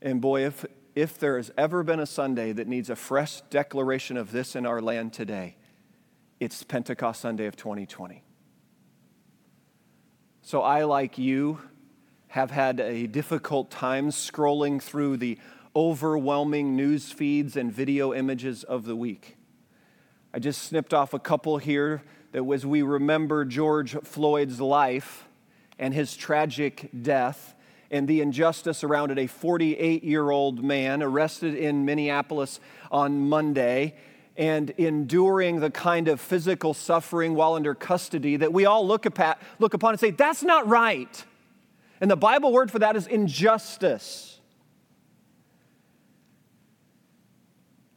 And 0.01 0.22
boy, 0.22 0.46
if 0.46 0.65
if 0.95 1.17
there 1.17 1.38
has 1.38 1.51
ever 1.57 1.83
been 1.83 2.00
a 2.00 2.05
Sunday 2.05 2.51
that 2.51 2.67
needs 2.67 2.89
a 2.89 2.95
fresh 2.95 3.41
declaration 3.50 4.17
of 4.17 4.31
this 4.31 4.55
in 4.55 4.65
our 4.65 4.81
land 4.81 5.13
today, 5.13 5.55
it's 6.39 6.63
Pentecost 6.63 7.21
Sunday 7.21 7.45
of 7.45 7.55
2020. 7.55 8.23
So 10.41 10.62
I, 10.62 10.83
like 10.83 11.17
you, 11.17 11.59
have 12.27 12.51
had 12.51 12.79
a 12.79 13.07
difficult 13.07 13.71
time 13.71 14.09
scrolling 14.09 14.81
through 14.81 15.17
the 15.17 15.38
overwhelming 15.75 16.75
news 16.75 17.12
feeds 17.12 17.55
and 17.55 17.71
video 17.71 18.13
images 18.13 18.63
of 18.63 18.85
the 18.85 18.95
week. 18.95 19.38
I 20.33 20.39
just 20.39 20.63
snipped 20.63 20.93
off 20.93 21.13
a 21.13 21.19
couple 21.19 21.57
here 21.57 22.03
that 22.31 22.43
was 22.43 22.65
we 22.65 22.81
remember 22.81 23.45
George 23.45 23.93
Floyd's 24.03 24.59
life 24.59 25.25
and 25.79 25.93
his 25.93 26.15
tragic 26.15 26.89
death 27.01 27.52
and 27.93 28.07
the 28.07 28.21
injustice 28.21 28.83
around 28.83 29.12
it. 29.12 29.19
A 29.19 29.27
48 29.27 30.03
year 30.03 30.31
old 30.31 30.63
man 30.63 31.03
arrested 31.03 31.53
in 31.55 31.85
Minneapolis 31.85 32.59
on 32.91 33.29
Monday 33.29 33.95
and 34.35 34.71
enduring 34.71 35.59
the 35.59 35.69
kind 35.69 36.07
of 36.07 36.19
physical 36.19 36.73
suffering 36.73 37.35
while 37.35 37.53
under 37.53 37.75
custody 37.75 38.35
that 38.38 38.51
we 38.51 38.65
all 38.65 38.85
look, 38.85 39.05
upon 39.05 39.38
and 39.59 40.00
say, 40.00 40.09
that's 40.09 40.41
not 40.41 40.67
right. 40.67 41.23
And 42.01 42.09
the 42.09 42.17
Bible 42.17 42.51
word 42.51 42.71
for 42.71 42.79
that 42.79 42.95
is 42.95 43.05
injustice. 43.05 44.39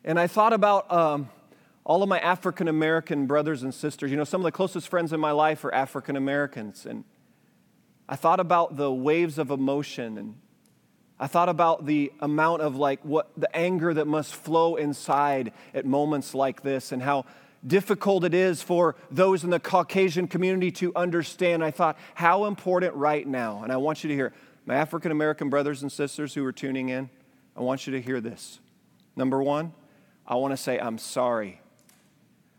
And 0.04 0.20
I 0.20 0.26
thought 0.26 0.52
about 0.52 0.92
um, 0.92 1.30
all 1.84 2.02
of 2.02 2.08
my 2.08 2.18
African 2.20 2.68
American 2.68 3.26
brothers 3.26 3.62
and 3.62 3.74
sisters. 3.74 4.10
You 4.10 4.18
know, 4.18 4.24
some 4.24 4.42
of 4.42 4.44
the 4.44 4.52
closest 4.52 4.88
friends 4.88 5.14
in 5.14 5.20
my 5.20 5.32
life 5.32 5.64
are 5.64 5.74
African 5.74 6.16
Americans. 6.16 6.84
And 6.84 7.04
I 8.08 8.16
thought 8.16 8.40
about 8.40 8.76
the 8.76 8.92
waves 8.92 9.38
of 9.38 9.50
emotion 9.50 10.18
and 10.18 10.36
I 11.18 11.26
thought 11.26 11.48
about 11.48 11.86
the 11.86 12.12
amount 12.20 12.62
of 12.62 12.76
like 12.76 13.02
what 13.02 13.30
the 13.36 13.54
anger 13.56 13.94
that 13.94 14.06
must 14.06 14.34
flow 14.34 14.76
inside 14.76 15.52
at 15.72 15.86
moments 15.86 16.34
like 16.34 16.62
this 16.62 16.92
and 16.92 17.02
how 17.02 17.24
difficult 17.66 18.22
it 18.22 18.34
is 18.34 18.62
for 18.62 18.96
those 19.10 19.42
in 19.42 19.50
the 19.50 19.58
Caucasian 19.58 20.28
community 20.28 20.70
to 20.72 20.92
understand. 20.94 21.64
I 21.64 21.70
thought, 21.70 21.96
how 22.14 22.44
important 22.44 22.94
right 22.94 23.26
now, 23.26 23.62
and 23.62 23.72
I 23.72 23.78
want 23.78 24.04
you 24.04 24.08
to 24.08 24.14
hear, 24.14 24.34
my 24.66 24.74
African 24.74 25.10
American 25.10 25.48
brothers 25.48 25.82
and 25.82 25.90
sisters 25.90 26.34
who 26.34 26.44
are 26.44 26.52
tuning 26.52 26.90
in, 26.90 27.08
I 27.56 27.60
want 27.60 27.86
you 27.86 27.94
to 27.94 28.00
hear 28.00 28.20
this. 28.20 28.60
Number 29.16 29.42
one, 29.42 29.72
I 30.26 30.34
want 30.34 30.52
to 30.52 30.56
say, 30.58 30.78
I'm 30.78 30.98
sorry 30.98 31.60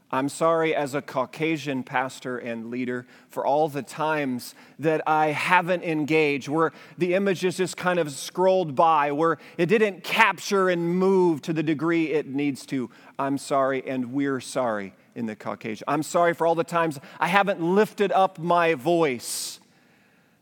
I'm 0.10 0.30
sorry 0.30 0.74
as 0.74 0.96
a 0.96 1.02
Caucasian 1.02 1.84
pastor 1.84 2.38
and 2.38 2.72
leader 2.72 3.06
for 3.30 3.46
all 3.46 3.68
the 3.68 3.84
times 3.84 4.56
that 4.80 5.02
I 5.06 5.28
haven't 5.28 5.84
engaged, 5.84 6.48
where 6.48 6.72
the 6.98 7.14
images 7.14 7.58
just 7.58 7.76
kind 7.76 8.00
of 8.00 8.12
scrolled 8.12 8.74
by, 8.74 9.12
where 9.12 9.38
it 9.58 9.66
didn't 9.66 10.06
capture 10.06 10.70
and 10.70 10.98
move 10.98 11.42
to 11.42 11.52
the 11.52 11.64
degree 11.64 12.14
it 12.14 12.26
needs 12.26 12.66
to. 12.68 12.90
I'm 13.20 13.38
sorry, 13.38 13.86
and 13.86 14.14
we're 14.14 14.40
sorry 14.40 14.94
in 15.14 15.26
the 15.26 15.36
Caucasian. 15.36 15.84
I'm 15.90 16.04
sorry 16.04 16.34
for 16.34 16.48
all 16.48 16.56
the 16.56 16.64
times 16.64 17.00
I 17.20 17.28
haven't 17.28 17.62
lifted 17.62 18.14
up 18.14 18.40
my 18.40 18.76
voice 18.76 19.60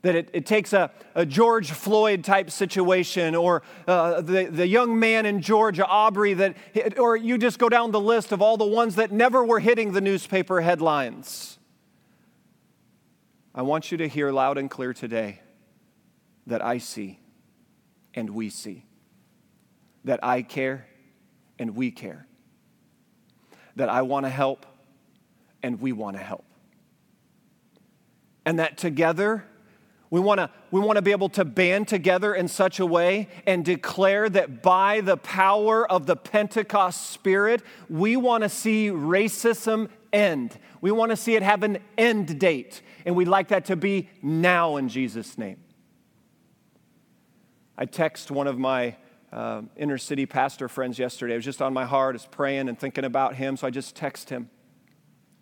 that 0.05 0.13
it, 0.13 0.29
it 0.33 0.45
takes 0.45 0.71
a, 0.71 0.91
a, 1.15 1.25
George 1.25 1.71
Floyd 1.71 2.23
type 2.23 2.51
situation 2.51 3.33
or 3.33 3.63
uh, 3.87 4.21
the, 4.21 4.45
the 4.45 4.67
young 4.67 4.99
man 4.99 5.25
in 5.25 5.41
Georgia, 5.41 5.83
Arbery, 5.83 6.35
that, 6.35 6.55
or 6.99 7.17
you 7.17 7.39
just 7.39 7.57
go 7.57 7.69
down 7.69 7.89
the 7.89 7.99
list 7.99 8.31
of 8.31 8.39
all 8.39 8.55
the 8.55 8.67
ones 8.67 8.93
that 8.95 9.11
never 9.11 9.43
were 9.43 9.59
hitting 9.59 9.93
the 9.93 10.01
newspaper 10.01 10.61
headlines. 10.61 11.57
I 13.55 13.63
want 13.63 13.91
you 13.91 13.97
to 13.97 14.07
hear 14.07 14.31
loud 14.31 14.59
and 14.59 14.69
clear 14.69 14.93
today 14.93 15.41
that 16.45 16.63
I 16.63 16.77
see 16.77 17.19
and 18.13 18.29
we 18.29 18.51
see, 18.51 18.85
that 20.03 20.19
I 20.21 20.43
care 20.43 20.85
and 21.57 21.75
we 21.75 21.89
care, 21.89 22.27
that 23.75 23.89
I 23.89 24.03
want 24.03 24.27
to 24.27 24.29
help 24.29 24.67
and 25.63 25.81
we 25.81 25.93
want 25.93 26.15
to 26.15 26.21
help. 26.21 26.45
And 28.45 28.59
that 28.59 28.77
together, 28.77 29.45
we 30.09 30.19
want 30.19 30.39
to 30.39 30.49
we 30.71 30.79
want 30.79 30.97
to 30.97 31.01
be 31.01 31.11
able 31.11 31.29
to 31.29 31.45
band 31.45 31.87
together 31.87 32.33
in 32.35 32.47
such 32.47 32.79
a 32.79 32.85
way 32.85 33.27
and 33.45 33.65
declare 33.65 34.29
that 34.29 34.61
by 34.61 35.01
the 35.01 35.17
power 35.17 35.89
of 35.89 36.05
the 36.05 36.15
Pentecost 36.15 37.09
Spirit, 37.09 37.61
we 37.89 38.15
want 38.15 38.43
to 38.43 38.49
see 38.49 38.89
racism 38.89 39.89
end. 40.13 40.57
We 40.81 40.91
want 40.91 41.11
to 41.11 41.15
see 41.15 41.35
it 41.35 41.43
have 41.43 41.63
an 41.63 41.79
end 41.97 42.39
date. 42.39 42.81
And 43.05 43.15
we'd 43.15 43.27
like 43.27 43.49
that 43.49 43.65
to 43.65 43.75
be 43.75 44.09
now 44.21 44.77
in 44.77 44.89
Jesus' 44.89 45.37
name. 45.37 45.57
I 47.77 47.85
text 47.85 48.31
one 48.31 48.47
of 48.47 48.57
my 48.57 48.95
uh, 49.31 49.63
inner 49.75 49.97
city 49.97 50.25
pastor 50.25 50.69
friends 50.69 50.97
yesterday. 50.97 51.33
It 51.33 51.37
was 51.37 51.45
just 51.45 51.61
on 51.61 51.73
my 51.73 51.85
heart, 51.85 52.15
I 52.15 52.17
was 52.17 52.25
praying 52.25 52.69
and 52.69 52.79
thinking 52.79 53.03
about 53.03 53.35
him, 53.35 53.57
so 53.57 53.67
I 53.67 53.69
just 53.69 53.95
text 53.95 54.29
him 54.29 54.49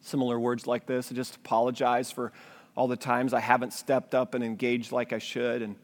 similar 0.01 0.39
words 0.39 0.67
like 0.67 0.86
this. 0.86 1.12
I 1.12 1.15
just 1.15 1.36
apologize 1.36 2.12
for 2.12 2.34
all 2.75 2.88
the 2.88 2.98
times 2.98 3.34
I 3.34 3.39
haven't 3.39 3.74
stepped 3.74 4.15
up 4.15 4.34
and 4.34 4.44
engaged 4.44 4.92
like 4.92 5.13
I 5.13 5.20
should, 5.20 5.62
and 5.62 5.75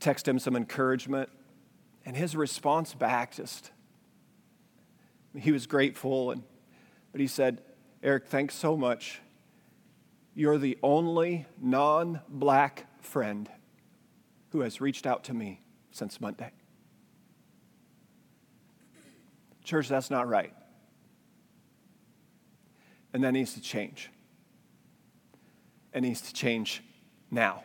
text 0.00 0.26
him 0.26 0.38
some 0.38 0.56
encouragement. 0.56 1.28
And 2.06 2.16
his 2.16 2.36
response 2.36 2.94
back 2.94 3.34
just, 3.34 3.70
he 5.38 5.52
was 5.52 5.66
grateful, 5.66 6.30
and, 6.30 6.42
but 7.12 7.20
he 7.20 7.26
said, 7.26 7.62
Eric, 8.02 8.26
thanks 8.26 8.54
so 8.54 8.76
much. 8.76 9.20
You're 10.34 10.58
the 10.58 10.78
only 10.82 11.46
non 11.60 12.20
black 12.28 12.86
friend 13.02 13.48
who 14.50 14.60
has 14.60 14.80
reached 14.80 15.06
out 15.06 15.24
to 15.24 15.34
me 15.34 15.60
since 15.90 16.20
Monday. 16.20 16.50
Church, 19.62 19.88
that's 19.88 20.10
not 20.10 20.28
right. 20.28 20.52
And 23.12 23.22
that 23.24 23.32
needs 23.32 23.54
to 23.54 23.60
change 23.60 24.10
it 25.94 26.02
needs 26.02 26.20
to 26.22 26.32
change 26.34 26.82
now. 27.30 27.62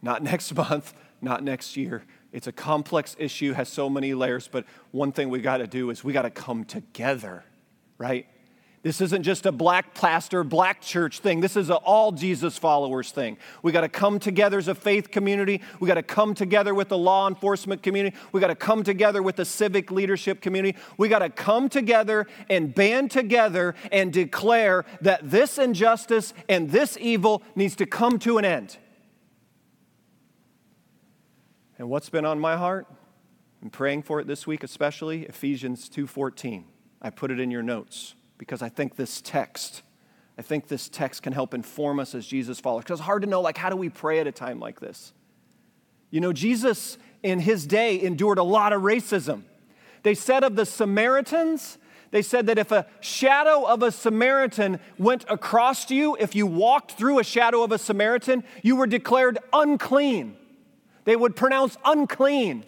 Not 0.00 0.22
next 0.22 0.54
month, 0.54 0.94
not 1.20 1.42
next 1.42 1.76
year. 1.76 2.04
It's 2.32 2.46
a 2.46 2.52
complex 2.52 3.16
issue, 3.18 3.52
has 3.52 3.68
so 3.68 3.88
many 3.90 4.14
layers, 4.14 4.48
but 4.48 4.64
one 4.90 5.12
thing 5.12 5.28
we 5.28 5.40
got 5.40 5.58
to 5.58 5.66
do 5.66 5.90
is 5.90 6.04
we 6.04 6.12
got 6.12 6.22
to 6.22 6.30
come 6.30 6.64
together, 6.64 7.44
right? 7.98 8.26
This 8.86 9.00
isn't 9.00 9.24
just 9.24 9.46
a 9.46 9.50
black 9.50 9.94
plaster, 9.94 10.44
black 10.44 10.80
church 10.80 11.18
thing. 11.18 11.40
This 11.40 11.56
is 11.56 11.70
an 11.70 11.78
all 11.82 12.12
Jesus 12.12 12.56
followers 12.56 13.10
thing. 13.10 13.36
We 13.60 13.72
got 13.72 13.80
to 13.80 13.88
come 13.88 14.20
together 14.20 14.58
as 14.58 14.68
a 14.68 14.76
faith 14.76 15.10
community. 15.10 15.60
We 15.80 15.88
got 15.88 15.94
to 15.94 16.04
come 16.04 16.34
together 16.34 16.72
with 16.72 16.88
the 16.88 16.96
law 16.96 17.26
enforcement 17.26 17.82
community. 17.82 18.16
We 18.30 18.40
got 18.40 18.46
to 18.46 18.54
come 18.54 18.84
together 18.84 19.24
with 19.24 19.34
the 19.34 19.44
civic 19.44 19.90
leadership 19.90 20.40
community. 20.40 20.78
We 20.98 21.08
got 21.08 21.18
to 21.18 21.30
come 21.30 21.68
together 21.68 22.28
and 22.48 22.72
band 22.72 23.10
together 23.10 23.74
and 23.90 24.12
declare 24.12 24.84
that 25.00 25.32
this 25.32 25.58
injustice 25.58 26.32
and 26.48 26.70
this 26.70 26.96
evil 27.00 27.42
needs 27.56 27.74
to 27.74 27.86
come 27.86 28.20
to 28.20 28.38
an 28.38 28.44
end. 28.44 28.76
And 31.76 31.88
what's 31.88 32.08
been 32.08 32.24
on 32.24 32.38
my 32.38 32.56
heart? 32.56 32.86
I'm 33.60 33.70
praying 33.70 34.04
for 34.04 34.20
it 34.20 34.28
this 34.28 34.46
week 34.46 34.62
especially, 34.62 35.24
Ephesians 35.24 35.88
2:14. 35.88 36.66
I 37.02 37.10
put 37.10 37.32
it 37.32 37.40
in 37.40 37.50
your 37.50 37.64
notes 37.64 38.14
because 38.38 38.62
I 38.62 38.68
think 38.68 38.96
this 38.96 39.20
text, 39.20 39.82
I 40.38 40.42
think 40.42 40.68
this 40.68 40.88
text 40.88 41.22
can 41.22 41.32
help 41.32 41.54
inform 41.54 41.98
us 41.98 42.14
as 42.14 42.26
Jesus 42.26 42.60
followers. 42.60 42.84
Because 42.84 43.00
it's 43.00 43.06
hard 43.06 43.22
to 43.22 43.28
know, 43.28 43.40
like, 43.40 43.56
how 43.56 43.70
do 43.70 43.76
we 43.76 43.88
pray 43.88 44.20
at 44.20 44.26
a 44.26 44.32
time 44.32 44.60
like 44.60 44.80
this? 44.80 45.12
You 46.10 46.20
know, 46.20 46.32
Jesus 46.32 46.98
in 47.22 47.40
his 47.40 47.66
day 47.66 48.00
endured 48.00 48.38
a 48.38 48.42
lot 48.42 48.72
of 48.72 48.82
racism. 48.82 49.42
They 50.02 50.14
said 50.14 50.44
of 50.44 50.54
the 50.56 50.66
Samaritans, 50.66 51.78
they 52.10 52.22
said 52.22 52.46
that 52.46 52.58
if 52.58 52.70
a 52.70 52.86
shadow 53.00 53.66
of 53.66 53.82
a 53.82 53.90
Samaritan 53.90 54.78
went 54.98 55.24
across 55.28 55.90
you, 55.90 56.16
if 56.20 56.34
you 56.34 56.46
walked 56.46 56.92
through 56.92 57.18
a 57.18 57.24
shadow 57.24 57.62
of 57.62 57.72
a 57.72 57.78
Samaritan, 57.78 58.44
you 58.62 58.76
were 58.76 58.86
declared 58.86 59.38
unclean. 59.52 60.36
They 61.04 61.16
would 61.16 61.34
pronounce 61.34 61.76
unclean. 61.84 62.64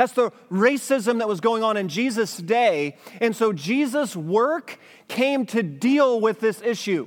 That's 0.00 0.12
the 0.12 0.30
racism 0.50 1.18
that 1.18 1.28
was 1.28 1.40
going 1.40 1.62
on 1.62 1.76
in 1.76 1.90
Jesus' 1.90 2.38
day. 2.38 2.96
And 3.20 3.36
so 3.36 3.52
Jesus' 3.52 4.16
work 4.16 4.78
came 5.08 5.44
to 5.44 5.62
deal 5.62 6.22
with 6.22 6.40
this 6.40 6.62
issue. 6.62 7.06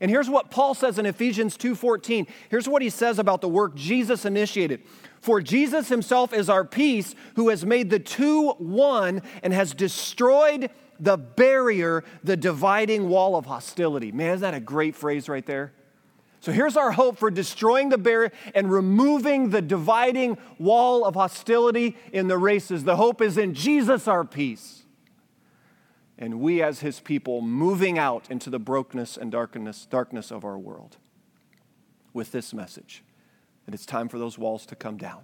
And 0.00 0.10
here's 0.10 0.30
what 0.30 0.50
Paul 0.50 0.72
says 0.72 0.98
in 0.98 1.04
Ephesians 1.04 1.58
2:14. 1.58 2.26
Here's 2.48 2.66
what 2.66 2.80
he 2.80 2.88
says 2.88 3.18
about 3.18 3.42
the 3.42 3.48
work 3.50 3.74
Jesus 3.74 4.24
initiated. 4.24 4.84
For 5.20 5.42
Jesus 5.42 5.90
himself 5.90 6.32
is 6.32 6.48
our 6.48 6.64
peace, 6.64 7.14
who 7.36 7.50
has 7.50 7.66
made 7.66 7.90
the 7.90 7.98
two 7.98 8.52
one 8.52 9.20
and 9.42 9.52
has 9.52 9.74
destroyed 9.74 10.70
the 10.98 11.18
barrier, 11.18 12.04
the 12.24 12.38
dividing 12.38 13.10
wall 13.10 13.36
of 13.36 13.44
hostility. 13.44 14.12
Man, 14.12 14.32
is 14.32 14.40
that 14.40 14.54
a 14.54 14.60
great 14.60 14.96
phrase 14.96 15.28
right 15.28 15.44
there? 15.44 15.74
So 16.40 16.52
here's 16.52 16.76
our 16.76 16.92
hope 16.92 17.18
for 17.18 17.30
destroying 17.30 17.88
the 17.88 17.98
barrier 17.98 18.30
and 18.54 18.70
removing 18.70 19.50
the 19.50 19.62
dividing 19.62 20.38
wall 20.58 21.04
of 21.04 21.14
hostility 21.14 21.96
in 22.12 22.28
the 22.28 22.38
races. 22.38 22.84
The 22.84 22.96
hope 22.96 23.20
is 23.20 23.36
in 23.36 23.54
Jesus, 23.54 24.06
our 24.06 24.24
peace. 24.24 24.84
And 26.16 26.40
we, 26.40 26.62
as 26.62 26.80
his 26.80 27.00
people, 27.00 27.40
moving 27.40 27.98
out 27.98 28.30
into 28.30 28.50
the 28.50 28.58
brokenness 28.58 29.16
and 29.16 29.30
darkness, 29.30 29.86
darkness 29.88 30.30
of 30.30 30.44
our 30.44 30.58
world 30.58 30.96
with 32.12 32.32
this 32.32 32.52
message 32.52 33.04
that 33.66 33.74
it's 33.74 33.86
time 33.86 34.08
for 34.08 34.18
those 34.18 34.38
walls 34.38 34.64
to 34.66 34.74
come 34.74 34.96
down. 34.96 35.20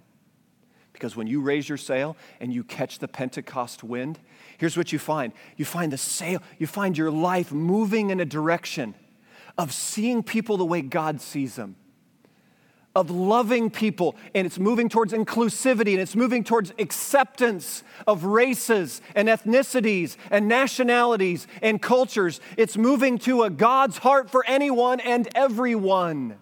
Because 0.93 1.15
when 1.15 1.27
you 1.27 1.41
raise 1.41 1.67
your 1.67 1.77
sail 1.77 2.15
and 2.39 2.53
you 2.53 2.63
catch 2.63 2.99
the 2.99 3.07
Pentecost 3.07 3.83
wind, 3.83 4.19
here's 4.57 4.77
what 4.77 4.93
you 4.93 4.99
find 4.99 5.33
you 5.57 5.65
find 5.65 5.91
the 5.91 5.97
sail, 5.97 6.41
you 6.57 6.67
find 6.67 6.97
your 6.97 7.11
life 7.11 7.51
moving 7.51 8.11
in 8.11 8.21
a 8.21 8.25
direction 8.25 8.95
of 9.57 9.73
seeing 9.73 10.23
people 10.23 10.57
the 10.57 10.65
way 10.65 10.81
God 10.81 11.21
sees 11.21 11.55
them, 11.55 11.75
of 12.95 13.09
loving 13.09 13.69
people, 13.69 14.15
and 14.33 14.45
it's 14.45 14.59
moving 14.59 14.89
towards 14.89 15.13
inclusivity 15.13 15.93
and 15.93 15.99
it's 15.99 16.15
moving 16.15 16.43
towards 16.43 16.73
acceptance 16.79 17.83
of 18.07 18.25
races 18.25 19.01
and 19.15 19.27
ethnicities 19.27 20.17
and 20.29 20.47
nationalities 20.47 21.47
and 21.61 21.81
cultures. 21.81 22.39
It's 22.57 22.77
moving 22.77 23.17
to 23.19 23.43
a 23.43 23.49
God's 23.49 23.97
heart 23.97 24.29
for 24.29 24.45
anyone 24.45 24.99
and 24.99 25.27
everyone. 25.35 26.37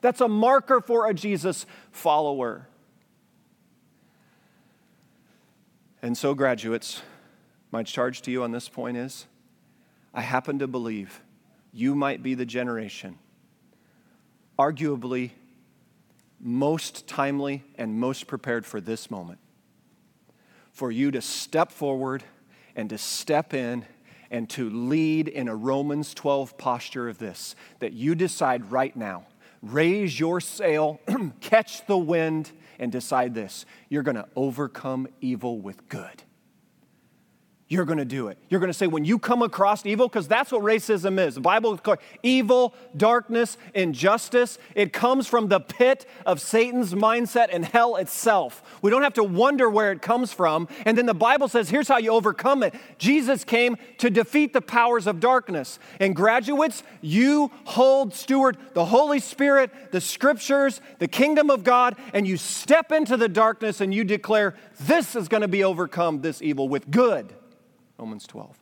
That's 0.00 0.20
a 0.20 0.28
marker 0.28 0.80
for 0.80 1.08
a 1.08 1.14
Jesus 1.14 1.66
follower. 1.90 2.68
And 6.00 6.16
so, 6.16 6.34
graduates, 6.34 7.02
my 7.72 7.82
charge 7.82 8.22
to 8.22 8.30
you 8.30 8.42
on 8.44 8.52
this 8.52 8.68
point 8.68 8.96
is 8.96 9.26
I 10.14 10.20
happen 10.20 10.58
to 10.60 10.68
believe 10.68 11.22
you 11.72 11.94
might 11.94 12.22
be 12.22 12.34
the 12.34 12.46
generation, 12.46 13.18
arguably 14.58 15.30
most 16.40 17.06
timely 17.06 17.64
and 17.76 17.98
most 17.98 18.26
prepared 18.26 18.64
for 18.64 18.80
this 18.80 19.10
moment. 19.10 19.38
For 20.72 20.90
you 20.90 21.10
to 21.10 21.20
step 21.20 21.72
forward 21.72 22.22
and 22.76 22.88
to 22.90 22.98
step 22.98 23.52
in 23.52 23.84
and 24.30 24.48
to 24.50 24.70
lead 24.70 25.28
in 25.28 25.48
a 25.48 25.56
Romans 25.56 26.14
12 26.14 26.56
posture 26.58 27.08
of 27.08 27.18
this 27.18 27.56
that 27.80 27.92
you 27.92 28.14
decide 28.14 28.70
right 28.70 28.94
now, 28.94 29.26
raise 29.62 30.20
your 30.20 30.40
sail, 30.40 31.00
catch 31.40 31.86
the 31.86 31.98
wind, 31.98 32.52
and 32.78 32.92
decide 32.92 33.34
this 33.34 33.66
you're 33.88 34.04
going 34.04 34.16
to 34.16 34.28
overcome 34.36 35.08
evil 35.20 35.58
with 35.58 35.88
good 35.88 36.22
you're 37.70 37.84
going 37.84 37.98
to 37.98 38.06
do 38.06 38.28
it. 38.28 38.38
You're 38.48 38.60
going 38.60 38.72
to 38.72 38.78
say, 38.78 38.86
when 38.86 39.04
you 39.04 39.18
come 39.18 39.42
across 39.42 39.84
evil, 39.84 40.08
because 40.08 40.26
that's 40.26 40.50
what 40.50 40.62
racism 40.62 41.18
is. 41.18 41.34
The 41.34 41.42
Bible 41.42 41.74
is 41.74 41.80
called 41.80 41.98
evil, 42.22 42.74
darkness, 42.96 43.58
injustice. 43.74 44.58
It 44.74 44.94
comes 44.94 45.26
from 45.26 45.48
the 45.48 45.60
pit 45.60 46.06
of 46.24 46.40
Satan's 46.40 46.94
mindset 46.94 47.48
and 47.52 47.66
hell 47.66 47.96
itself. 47.96 48.62
We 48.80 48.90
don't 48.90 49.02
have 49.02 49.14
to 49.14 49.24
wonder 49.24 49.68
where 49.68 49.92
it 49.92 50.00
comes 50.00 50.32
from. 50.32 50.66
And 50.86 50.96
then 50.96 51.04
the 51.04 51.12
Bible 51.12 51.46
says, 51.46 51.68
here's 51.68 51.88
how 51.88 51.98
you 51.98 52.10
overcome 52.10 52.62
it 52.62 52.74
Jesus 52.96 53.44
came 53.44 53.76
to 53.98 54.08
defeat 54.08 54.54
the 54.54 54.62
powers 54.62 55.06
of 55.06 55.20
darkness. 55.20 55.78
And 56.00 56.16
graduates, 56.16 56.82
you 57.02 57.50
hold 57.64 58.14
steward 58.14 58.56
the 58.72 58.86
Holy 58.86 59.20
Spirit, 59.20 59.92
the 59.92 60.00
scriptures, 60.00 60.80
the 61.00 61.08
kingdom 61.08 61.50
of 61.50 61.64
God, 61.64 61.96
and 62.14 62.26
you 62.26 62.38
step 62.38 62.92
into 62.92 63.18
the 63.18 63.28
darkness 63.28 63.82
and 63.82 63.92
you 63.92 64.04
declare, 64.04 64.54
this 64.80 65.14
is 65.14 65.28
going 65.28 65.42
to 65.42 65.48
be 65.48 65.64
overcome, 65.64 66.22
this 66.22 66.40
evil, 66.40 66.66
with 66.66 66.90
good. 66.90 67.34
Romans 67.98 68.26
12. 68.26 68.58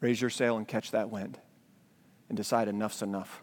Raise 0.00 0.20
your 0.20 0.30
sail 0.30 0.56
and 0.56 0.66
catch 0.66 0.90
that 0.90 1.10
wind 1.10 1.38
and 2.28 2.36
decide 2.36 2.68
enough's 2.68 3.02
enough. 3.02 3.42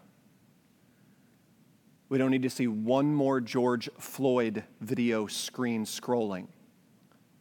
We 2.08 2.18
don't 2.18 2.30
need 2.30 2.42
to 2.42 2.50
see 2.50 2.66
one 2.66 3.14
more 3.14 3.40
George 3.40 3.88
Floyd 3.98 4.64
video 4.80 5.26
screen 5.26 5.84
scrolling. 5.84 6.46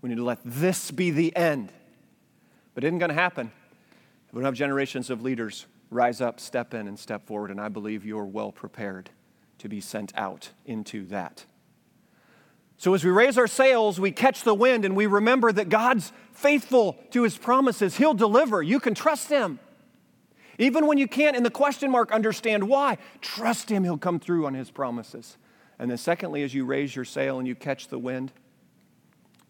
We 0.02 0.10
need 0.10 0.16
to 0.16 0.24
let 0.24 0.40
this 0.46 0.92
be 0.92 1.12
the 1.12 1.36
end. 1.36 1.72
But 2.74 2.84
it 2.84 2.88
isn't 2.88 3.00
going 3.00 3.10
to 3.10 3.16
happen. 3.16 3.52
We 4.32 4.38
don't 4.38 4.46
have 4.46 4.54
generations 4.54 5.10
of 5.10 5.22
leaders 5.22 5.66
rise 5.90 6.22
up, 6.22 6.40
step 6.40 6.74
in, 6.74 6.88
and 6.88 6.98
step 6.98 7.28
forward, 7.28 7.52
and 7.52 7.60
I 7.60 7.68
believe 7.68 8.06
you're 8.06 8.26
well 8.26 8.52
prepared 8.52 9.10
to 9.58 9.68
be 9.68 9.82
sent 9.82 10.14
out 10.16 10.52
into 10.66 11.06
that. 11.08 11.46
So, 12.82 12.96
as 12.96 13.04
we 13.04 13.12
raise 13.12 13.38
our 13.38 13.46
sails, 13.46 14.00
we 14.00 14.12
catch 14.12 14.42
the 14.42 14.56
wind 14.56 14.86
and 14.86 14.96
we 14.96 15.06
remember 15.06 15.52
that 15.52 15.70
God's 15.70 16.12
faithful 16.32 16.94
to 17.12 17.22
his 17.22 17.38
promises. 17.38 17.98
He'll 17.98 18.16
deliver. 18.16 18.64
You 18.64 18.80
can 18.80 18.96
trust 18.96 19.30
him. 19.30 19.60
Even 20.58 20.88
when 20.88 20.98
you 20.98 21.08
can't, 21.08 21.38
in 21.38 21.44
the 21.44 21.52
question 21.52 21.92
mark, 21.92 22.12
understand 22.12 22.68
why, 22.68 22.98
trust 23.22 23.70
him. 23.70 23.84
He'll 23.84 24.00
come 24.00 24.20
through 24.20 24.48
on 24.48 24.56
his 24.56 24.72
promises. 24.72 25.38
And 25.78 25.92
then, 25.92 26.00
secondly, 26.00 26.42
as 26.42 26.56
you 26.56 26.66
raise 26.66 26.96
your 26.96 27.06
sail 27.06 27.38
and 27.38 27.48
you 27.48 27.54
catch 27.54 27.90
the 27.90 28.00
wind, 28.00 28.32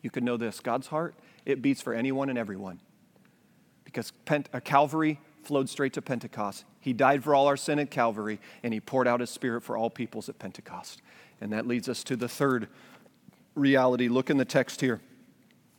you 0.02 0.10
can 0.10 0.26
know 0.26 0.36
this 0.36 0.60
God's 0.60 0.88
heart, 0.88 1.16
it 1.46 1.62
beats 1.62 1.82
for 1.82 1.94
anyone 1.94 2.28
and 2.28 2.38
everyone. 2.38 2.82
Because 3.86 4.12
Pent- 4.26 4.50
uh, 4.54 4.60
Calvary 4.60 5.22
flowed 5.42 5.70
straight 5.70 5.94
to 5.94 6.02
Pentecost. 6.02 6.66
He 6.82 6.92
died 6.92 7.24
for 7.24 7.34
all 7.34 7.48
our 7.48 7.56
sin 7.56 7.80
at 7.80 7.92
Calvary, 7.92 8.42
and 8.62 8.74
he 8.74 8.82
poured 8.82 9.08
out 9.08 9.22
his 9.22 9.30
spirit 9.30 9.64
for 9.64 9.78
all 9.78 9.90
peoples 9.90 10.28
at 10.28 10.38
Pentecost. 10.38 11.02
And 11.40 11.54
that 11.54 11.66
leads 11.66 11.88
us 11.88 12.04
to 12.04 12.18
the 12.18 12.28
third 12.28 12.68
reality. 13.56 14.08
Look 14.08 14.30
in 14.30 14.38
the 14.38 14.46
text 14.46 14.82
here. 14.82 15.02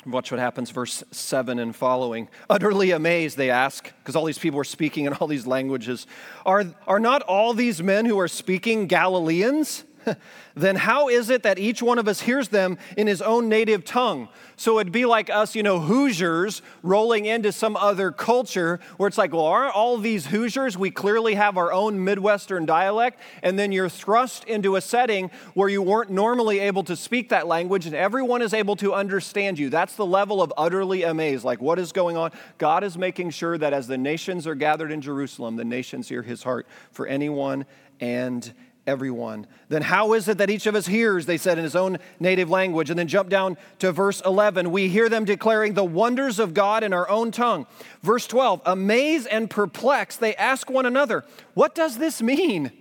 Watch 0.04 0.32
what 0.32 0.40
happens, 0.40 0.70
verse 0.70 1.04
7 1.12 1.60
and 1.60 1.76
following. 1.76 2.28
Utterly 2.50 2.90
amazed, 2.90 3.36
they 3.36 3.50
ask, 3.50 3.92
because 4.00 4.16
all 4.16 4.24
these 4.24 4.38
people 4.38 4.58
are 4.58 4.64
speaking 4.64 5.04
in 5.04 5.12
all 5.14 5.28
these 5.28 5.46
languages. 5.46 6.08
Are, 6.44 6.64
are 6.88 6.98
not 6.98 7.22
all 7.22 7.54
these 7.54 7.80
men 7.82 8.04
who 8.04 8.18
are 8.18 8.26
speaking 8.26 8.88
Galileans? 8.88 9.84
then 10.54 10.76
how 10.76 11.08
is 11.08 11.30
it 11.30 11.42
that 11.42 11.58
each 11.58 11.82
one 11.82 11.98
of 11.98 12.08
us 12.08 12.20
hears 12.20 12.48
them 12.48 12.78
in 12.96 13.06
his 13.06 13.22
own 13.22 13.48
native 13.48 13.84
tongue? 13.84 14.28
So 14.56 14.78
it'd 14.78 14.92
be 14.92 15.06
like 15.06 15.30
us, 15.30 15.54
you 15.54 15.62
know, 15.62 15.80
Hoosiers 15.80 16.62
rolling 16.82 17.26
into 17.26 17.50
some 17.52 17.76
other 17.76 18.12
culture 18.12 18.78
where 18.96 19.08
it's 19.08 19.18
like, 19.18 19.32
well, 19.32 19.46
aren't 19.46 19.74
all 19.74 19.98
these 19.98 20.26
Hoosiers? 20.26 20.78
We 20.78 20.90
clearly 20.90 21.34
have 21.34 21.56
our 21.56 21.72
own 21.72 22.04
Midwestern 22.04 22.66
dialect. 22.66 23.18
And 23.42 23.58
then 23.58 23.72
you're 23.72 23.88
thrust 23.88 24.44
into 24.44 24.76
a 24.76 24.80
setting 24.80 25.30
where 25.54 25.68
you 25.68 25.82
weren't 25.82 26.10
normally 26.10 26.60
able 26.60 26.84
to 26.84 26.96
speak 26.96 27.30
that 27.30 27.46
language 27.46 27.86
and 27.86 27.94
everyone 27.94 28.42
is 28.42 28.54
able 28.54 28.76
to 28.76 28.94
understand 28.94 29.58
you. 29.58 29.68
That's 29.68 29.96
the 29.96 30.06
level 30.06 30.42
of 30.42 30.52
utterly 30.56 31.02
amazed. 31.02 31.44
Like, 31.44 31.60
what 31.60 31.78
is 31.78 31.92
going 31.92 32.16
on? 32.16 32.30
God 32.58 32.84
is 32.84 32.96
making 32.96 33.30
sure 33.30 33.58
that 33.58 33.72
as 33.72 33.86
the 33.86 33.98
nations 33.98 34.46
are 34.46 34.54
gathered 34.54 34.92
in 34.92 35.00
Jerusalem, 35.00 35.56
the 35.56 35.64
nations 35.64 36.08
hear 36.08 36.22
his 36.22 36.42
heart 36.42 36.66
for 36.92 37.06
anyone 37.06 37.66
and 38.00 38.52
everyone. 38.86 39.46
Then 39.68 39.82
how 39.82 40.12
is 40.12 40.28
it 40.28 40.38
that 40.38 40.50
each 40.50 40.66
of 40.66 40.74
us 40.74 40.86
hears, 40.86 41.26
they 41.26 41.38
said 41.38 41.58
in 41.58 41.64
his 41.64 41.76
own 41.76 41.98
native 42.18 42.50
language? 42.50 42.90
And 42.90 42.98
then 42.98 43.08
jump 43.08 43.28
down 43.28 43.56
to 43.78 43.92
verse 43.92 44.20
11. 44.24 44.70
We 44.70 44.88
hear 44.88 45.08
them 45.08 45.24
declaring 45.24 45.74
the 45.74 45.84
wonders 45.84 46.38
of 46.38 46.54
God 46.54 46.82
in 46.82 46.92
our 46.92 47.08
own 47.08 47.30
tongue. 47.30 47.66
Verse 48.02 48.26
12, 48.26 48.62
amazed 48.66 49.28
and 49.28 49.48
perplexed, 49.48 50.20
they 50.20 50.34
ask 50.36 50.68
one 50.70 50.86
another, 50.86 51.24
What 51.54 51.74
does 51.74 51.98
this 51.98 52.20
mean? 52.20 52.72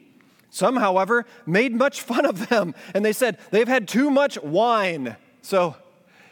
Some, 0.50 0.76
however, 0.76 1.26
made 1.46 1.74
much 1.74 2.02
fun 2.02 2.26
of 2.26 2.50
them, 2.50 2.76
and 2.94 3.06
they 3.06 3.14
said, 3.14 3.38
They've 3.52 3.68
had 3.68 3.88
too 3.88 4.12
much 4.12 4.38
wine. 4.42 5.16
So, 5.42 5.76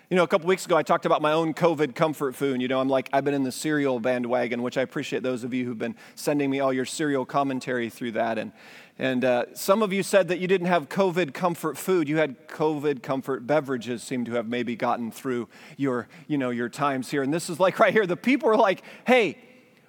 you 0.09 0.15
know, 0.15 0.23
a 0.23 0.27
couple 0.27 0.47
weeks 0.47 0.65
ago, 0.65 0.75
I 0.75 0.81
talked 0.81 1.05
about 1.05 1.21
my 1.21 1.33
own 1.33 1.53
COVID 1.53 1.93
comfort 1.93 2.35
food. 2.35 2.63
You 2.63 2.67
know, 2.67 2.81
I'm 2.81 2.89
like, 2.89 3.09
I've 3.13 3.23
been 3.23 3.35
in 3.35 3.43
the 3.43 3.51
cereal 3.51 3.99
bandwagon, 3.99 4.63
which 4.63 4.75
I 4.75 4.81
appreciate 4.81 5.21
those 5.21 5.43
of 5.43 5.53
you 5.53 5.65
who've 5.65 5.77
been 5.77 5.95
sending 6.15 6.49
me 6.49 6.59
all 6.59 6.73
your 6.73 6.85
cereal 6.85 7.25
commentary 7.27 7.91
through 7.91 8.13
that. 8.13 8.39
And, 8.39 8.51
and 8.97 9.23
uh, 9.23 9.45
some 9.53 9.83
of 9.83 9.93
you 9.93 10.01
said 10.01 10.29
that 10.29 10.39
you 10.39 10.47
didn't 10.47 10.65
have 10.65 10.89
COVID 10.89 11.35
comfort 11.35 11.77
food. 11.77 12.09
You 12.09 12.17
had 12.17 12.47
COVID 12.47 13.03
comfort 13.03 13.45
beverages, 13.45 14.01
seem 14.01 14.25
to 14.25 14.31
have 14.31 14.47
maybe 14.47 14.75
gotten 14.75 15.11
through 15.11 15.47
your, 15.77 16.07
you 16.25 16.39
know, 16.39 16.49
your 16.49 16.69
times 16.69 17.11
here. 17.11 17.21
And 17.21 17.31
this 17.31 17.47
is 17.47 17.59
like 17.59 17.77
right 17.77 17.93
here. 17.93 18.07
The 18.07 18.17
people 18.17 18.49
are 18.49 18.57
like, 18.57 18.81
hey, 19.05 19.37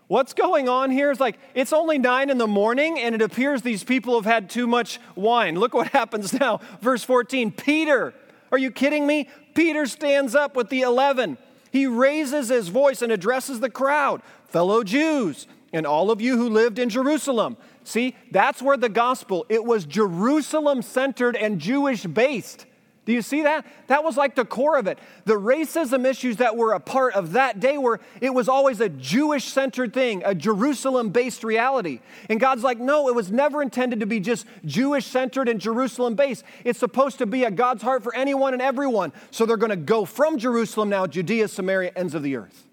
what's 0.09 0.35
going 0.35 0.69
on 0.69 0.91
here? 0.91 1.11
It's 1.11 1.19
like, 1.19 1.39
it's 1.55 1.73
only 1.73 1.97
nine 1.97 2.29
in 2.29 2.37
the 2.37 2.47
morning, 2.47 2.99
and 2.99 3.15
it 3.15 3.23
appears 3.23 3.63
these 3.63 3.85
people 3.85 4.17
have 4.17 4.31
had 4.31 4.51
too 4.51 4.67
much 4.67 5.01
wine. 5.15 5.59
Look 5.59 5.73
what 5.73 5.89
happens 5.89 6.39
now. 6.39 6.61
Verse 6.83 7.03
14 7.05 7.53
Peter, 7.53 8.13
are 8.53 8.59
you 8.59 8.71
kidding 8.71 9.07
me? 9.07 9.29
Peter 9.55 9.87
stands 9.87 10.35
up 10.35 10.57
with 10.57 10.69
the 10.69 10.83
11. 10.83 11.39
He 11.71 11.87
raises 11.87 12.49
his 12.49 12.69
voice 12.69 13.03
and 13.03 13.13
addresses 13.13 13.61
the 13.61 13.71
crowd, 13.71 14.23
fellow 14.49 14.83
Jews, 14.83 15.47
and 15.73 15.87
all 15.87 16.11
of 16.11 16.21
you 16.21 16.37
who 16.37 16.49
lived 16.49 16.79
in 16.79 16.89
Jerusalem. 16.89 17.57
See, 17.85 18.17
that's 18.31 18.61
where 18.61 18.77
the 18.77 18.89
gospel, 18.89 19.47
it 19.49 19.65
was 19.65 19.85
Jerusalem 19.85 20.83
centered 20.83 21.37
and 21.37 21.59
Jewish 21.59 22.05
based. 22.05 22.67
Do 23.07 23.13
you 23.13 23.23
see 23.23 23.43
that? 23.43 23.65
That 23.87 24.05
was 24.05 24.17
like 24.17 24.35
the 24.35 24.45
core 24.45 24.79
of 24.79 24.87
it. 24.87 24.99
The 25.25 25.35
racism 25.35 26.05
issues 26.05 26.37
that 26.37 26.57
were 26.57 26.73
a 26.73 26.81
part 26.81 27.15
of 27.15 27.33
that 27.33 27.59
day 27.59 27.79
were, 27.79 27.99
it 28.21 28.35
was 28.35 28.49
always 28.49 28.81
a 28.81 28.91
Jewish 28.91 29.45
centered 29.45 29.95
thing, 29.95 30.23
a 30.25 30.35
Jerusalem 30.35 31.09
based 31.09 31.43
reality. 31.43 32.01
And 32.29 32.39
God's 32.39 32.63
like, 32.63 32.79
no, 32.79 33.09
it 33.09 33.15
was 33.15 33.33
never 33.33 33.63
intended 33.63 34.01
to 34.01 34.07
be 34.07 34.21
just 34.21 34.47
Jewish 34.67 35.07
centered 35.07 35.49
and 35.49 35.61
Jerusalem 35.61 36.15
based. 36.15 36.45
It's 36.63 36.79
supposed 36.79 37.19
to 37.19 37.27
be 37.27 37.45
a 37.45 37.51
God's 37.51 37.83
heart 37.83 38.03
for 38.03 38.15
anyone 38.15 38.53
and 38.53 38.63
everyone. 38.63 39.13
So 39.31 39.47
they're 39.47 39.57
going 39.57 39.71
to 39.71 39.77
go 39.77 40.05
from 40.05 40.39
Jerusalem 40.39 40.91
now, 40.91 41.07
Judea, 41.07 41.49
Samaria, 41.49 41.93
ends 41.97 42.15
of 42.15 42.23
the 42.23 42.37
earth. 42.37 42.67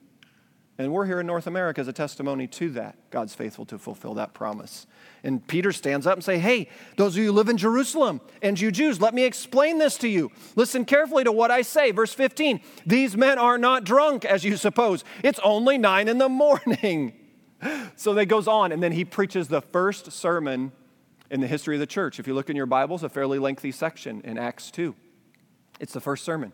And 0.78 0.92
we're 0.92 1.06
here 1.06 1.20
in 1.20 1.26
North 1.26 1.48
America 1.48 1.82
as 1.82 1.88
a 1.88 1.94
testimony 1.94 2.48
to 2.48 2.70
that. 2.72 2.96
God's 3.10 3.34
faithful 3.34 3.66
to 3.66 3.80
fulfill 3.80 4.14
that 4.16 4.34
promise. 4.34 4.86
And 5.24 5.46
Peter 5.48 5.72
stands 5.72 6.08
up 6.08 6.14
and 6.14 6.24
say, 6.24 6.38
"Hey, 6.38 6.70
those 6.96 7.16
of 7.16 7.20
you 7.20 7.28
who 7.28 7.32
live 7.32 7.50
in 7.50 7.58
Jerusalem 7.58 8.22
and 8.42 8.60
you 8.60 8.72
Jews, 8.72 9.02
let 9.02 9.14
me 9.14 9.24
explain 9.24 9.78
this 9.78 9.98
to 9.98 10.08
you. 10.08 10.32
Listen 10.56 10.86
carefully 10.86 11.24
to 11.24 11.32
what 11.32 11.52
I 11.52 11.62
say." 11.62 11.92
Verse 11.92 12.14
15. 12.14 12.62
These 12.86 13.18
men 13.18 13.38
are 13.40 13.58
not 13.58 13.84
drunk 13.84 14.26
as 14.26 14.44
you 14.44 14.58
suppose. 14.58 15.04
It's 15.24 15.40
only 15.44 15.78
9 15.78 16.08
in 16.08 16.18
the 16.18 16.30
morning. 16.30 17.14
So 17.96 18.14
they 18.14 18.26
goes 18.26 18.48
on 18.48 18.72
and 18.72 18.82
then 18.82 18.92
he 18.92 19.04
preaches 19.04 19.48
the 19.48 19.62
first 19.62 20.12
sermon 20.12 20.72
in 21.30 21.42
the 21.42 21.48
history 21.48 21.76
of 21.76 21.80
the 21.80 21.88
church. 21.88 22.20
If 22.20 22.28
you 22.28 22.34
look 22.34 22.50
in 22.50 22.56
your 22.56 22.66
Bibles, 22.66 23.04
a 23.04 23.10
fairly 23.10 23.40
lengthy 23.40 23.72
section 23.72 24.22
in 24.22 24.38
Acts 24.38 24.72
2. 24.72 24.96
It's 25.80 25.94
the 25.94 26.02
first 26.02 26.24
sermon 26.24 26.54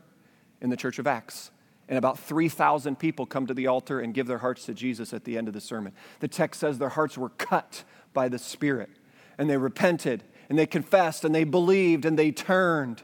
in 0.62 0.70
the 0.70 0.78
church 0.78 1.00
of 1.00 1.08
Acts. 1.08 1.52
And 1.90 1.98
about 1.98 2.18
3,000 2.18 2.98
people 2.98 3.26
come 3.26 3.46
to 3.48 3.54
the 3.54 3.68
altar 3.68 4.00
and 4.00 4.14
give 4.14 4.26
their 4.28 4.38
hearts 4.38 4.66
to 4.66 4.74
Jesus 4.74 5.14
at 5.14 5.26
the 5.26 5.38
end 5.38 5.48
of 5.48 5.54
the 5.54 5.62
sermon. 5.62 5.94
The 6.22 6.28
text 6.28 6.62
says 6.62 6.80
their 6.80 6.90
hearts 6.90 7.18
were 7.18 7.30
cut 7.30 7.84
by 8.14 8.30
the 8.30 8.40
Spirit, 8.40 8.90
and 9.38 9.50
they 9.50 9.58
repented, 9.58 10.24
and 10.50 10.58
they 10.58 10.66
confessed, 10.66 11.24
and 11.24 11.34
they 11.34 11.44
believed, 11.44 12.06
and 12.06 12.18
they 12.18 12.32
turned. 12.32 13.04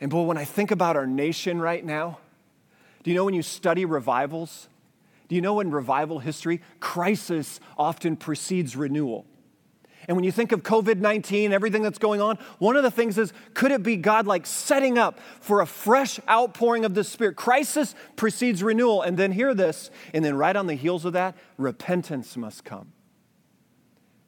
And 0.00 0.10
boy, 0.10 0.22
when 0.22 0.36
I 0.36 0.44
think 0.44 0.70
about 0.70 0.96
our 0.96 1.06
nation 1.06 1.60
right 1.60 1.84
now, 1.84 2.18
do 3.02 3.10
you 3.10 3.16
know 3.16 3.24
when 3.24 3.34
you 3.34 3.42
study 3.42 3.84
revivals? 3.84 4.68
Do 5.28 5.34
you 5.34 5.40
know 5.40 5.60
in 5.60 5.70
revival 5.70 6.18
history, 6.18 6.60
crisis 6.80 7.58
often 7.78 8.16
precedes 8.16 8.76
renewal? 8.76 9.26
And 10.08 10.16
when 10.16 10.24
you 10.24 10.32
think 10.32 10.52
of 10.52 10.62
COVID 10.62 10.98
19, 10.98 11.52
everything 11.52 11.82
that's 11.82 11.98
going 11.98 12.20
on, 12.20 12.36
one 12.58 12.76
of 12.76 12.82
the 12.82 12.90
things 12.90 13.18
is 13.18 13.32
could 13.54 13.70
it 13.70 13.82
be 13.82 13.96
God 13.96 14.26
like 14.26 14.46
setting 14.46 14.98
up 14.98 15.20
for 15.40 15.60
a 15.60 15.66
fresh 15.66 16.18
outpouring 16.28 16.84
of 16.84 16.94
the 16.94 17.04
Spirit? 17.04 17.36
Crisis 17.36 17.94
precedes 18.16 18.62
renewal. 18.62 19.02
And 19.02 19.16
then 19.16 19.32
hear 19.32 19.54
this, 19.54 19.90
and 20.12 20.24
then 20.24 20.36
right 20.36 20.56
on 20.56 20.66
the 20.66 20.74
heels 20.74 21.04
of 21.04 21.12
that, 21.12 21.36
repentance 21.56 22.36
must 22.36 22.64
come. 22.64 22.92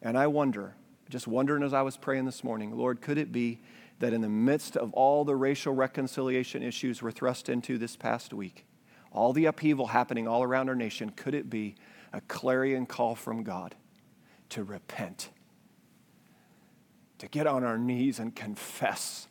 And 0.05 0.17
I 0.17 0.29
wonder, 0.29 0.77
just 1.09 1.27
wondering 1.27 1.65
as 1.65 1.75
I 1.75 1.83
was 1.83 1.97
praying 1.97 2.27
this 2.27 2.45
morning, 2.45 2.77
Lord, 2.77 3.01
could 3.01 3.19
it 3.19 3.33
be 3.33 3.61
that 3.99 4.13
in 4.13 4.21
the 4.21 4.29
midst 4.29 4.77
of 4.77 4.93
all 4.93 5.25
the 5.25 5.35
racial 5.35 5.73
reconciliation 5.73 6.63
issues 6.63 7.03
we're 7.03 7.11
thrust 7.11 7.49
into 7.49 7.79
this 7.79 7.97
past 7.97 8.33
week, 8.33 8.67
all 9.11 9.33
the 9.33 9.47
upheaval 9.47 9.89
happening 9.89 10.29
all 10.29 10.45
around 10.45 10.69
our 10.69 10.77
nation, 10.77 11.11
could 11.11 11.35
it 11.35 11.51
be 11.51 11.75
a 12.13 12.21
clarion 12.21 12.87
call 12.87 13.17
from 13.17 13.43
God 13.43 13.75
to 14.51 14.63
repent? 14.63 15.31
to 17.25 17.31
get 17.31 17.47
on 17.47 17.65
our 17.65 17.79
knees 17.79 18.19
and 18.19 18.35
confess 18.35 19.29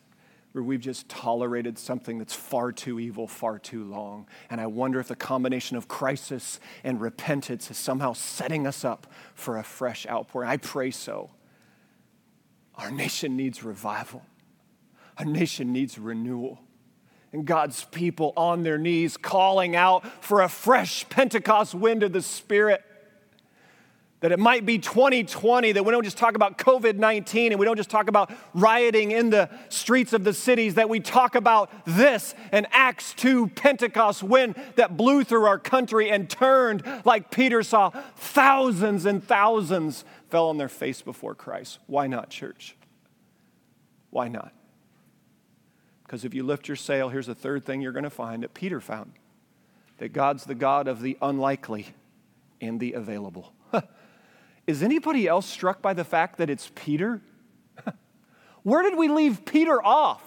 where 0.54 0.62
we've 0.62 0.80
just 0.80 1.08
tolerated 1.08 1.76
something 1.76 2.16
that's 2.16 2.32
far 2.32 2.70
too 2.70 3.00
evil, 3.00 3.26
far 3.26 3.58
too 3.58 3.82
long. 3.82 4.24
And 4.48 4.60
I 4.60 4.68
wonder 4.68 5.00
if 5.00 5.08
the 5.08 5.16
combination 5.16 5.76
of 5.76 5.88
crisis 5.88 6.60
and 6.84 7.00
repentance 7.00 7.72
is 7.72 7.76
somehow 7.76 8.12
setting 8.12 8.64
us 8.64 8.84
up 8.84 9.08
for 9.34 9.58
a 9.58 9.64
fresh 9.64 10.06
outpouring. 10.06 10.48
I 10.48 10.58
pray 10.58 10.92
so. 10.92 11.30
Our 12.76 12.92
nation 12.92 13.36
needs 13.36 13.64
revival, 13.64 14.22
our 15.18 15.24
nation 15.24 15.72
needs 15.72 15.98
renewal. 15.98 16.60
And 17.32 17.44
God's 17.44 17.82
people 17.86 18.32
on 18.36 18.62
their 18.62 18.78
knees 18.78 19.16
calling 19.16 19.74
out 19.74 20.06
for 20.22 20.40
a 20.40 20.48
fresh 20.48 21.08
Pentecost 21.08 21.74
wind 21.74 22.04
of 22.04 22.12
the 22.12 22.22
Spirit 22.22 22.84
that 24.24 24.32
it 24.32 24.38
might 24.38 24.64
be 24.64 24.78
2020, 24.78 25.72
that 25.72 25.84
we 25.84 25.92
don't 25.92 26.02
just 26.02 26.16
talk 26.16 26.34
about 26.34 26.56
COVID 26.56 26.96
19 26.96 27.52
and 27.52 27.58
we 27.58 27.66
don't 27.66 27.76
just 27.76 27.90
talk 27.90 28.08
about 28.08 28.32
rioting 28.54 29.10
in 29.10 29.28
the 29.28 29.50
streets 29.68 30.14
of 30.14 30.24
the 30.24 30.32
cities, 30.32 30.76
that 30.76 30.88
we 30.88 30.98
talk 30.98 31.34
about 31.34 31.70
this 31.84 32.34
and 32.50 32.66
Acts 32.70 33.12
2 33.12 33.48
Pentecost 33.48 34.22
wind 34.22 34.54
that 34.76 34.96
blew 34.96 35.24
through 35.24 35.44
our 35.44 35.58
country 35.58 36.10
and 36.10 36.30
turned, 36.30 36.82
like 37.04 37.30
Peter 37.30 37.62
saw, 37.62 37.90
thousands 38.16 39.04
and 39.04 39.22
thousands 39.22 40.06
fell 40.30 40.48
on 40.48 40.56
their 40.56 40.70
face 40.70 41.02
before 41.02 41.34
Christ. 41.34 41.78
Why 41.86 42.06
not, 42.06 42.30
church? 42.30 42.76
Why 44.08 44.28
not? 44.28 44.54
Because 46.02 46.24
if 46.24 46.32
you 46.32 46.44
lift 46.44 46.66
your 46.66 46.78
sail, 46.78 47.10
here's 47.10 47.26
the 47.26 47.34
third 47.34 47.66
thing 47.66 47.82
you're 47.82 47.92
going 47.92 48.04
to 48.04 48.08
find 48.08 48.42
that 48.42 48.54
Peter 48.54 48.80
found 48.80 49.12
that 49.98 50.14
God's 50.14 50.44
the 50.44 50.54
God 50.54 50.88
of 50.88 51.02
the 51.02 51.18
unlikely 51.20 51.88
and 52.62 52.80
the 52.80 52.94
available. 52.94 53.53
Is 54.66 54.82
anybody 54.82 55.28
else 55.28 55.46
struck 55.46 55.82
by 55.82 55.92
the 55.92 56.04
fact 56.04 56.38
that 56.38 56.48
it's 56.48 56.70
Peter? 56.74 57.20
Where 58.62 58.82
did 58.82 58.96
we 58.96 59.08
leave 59.08 59.44
Peter 59.44 59.84
off? 59.84 60.22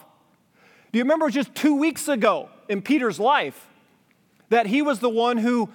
Do 0.91 0.99
you 0.99 1.03
remember 1.03 1.29
just 1.29 1.53
two 1.55 1.75
weeks 1.75 2.07
ago 2.07 2.49
in 2.69 2.81
Peter's 2.81 3.19
life 3.19 3.67
that 4.49 4.67
he 4.67 4.81
was 4.81 4.99
the 4.99 5.09
one 5.09 5.37
who, 5.37 5.69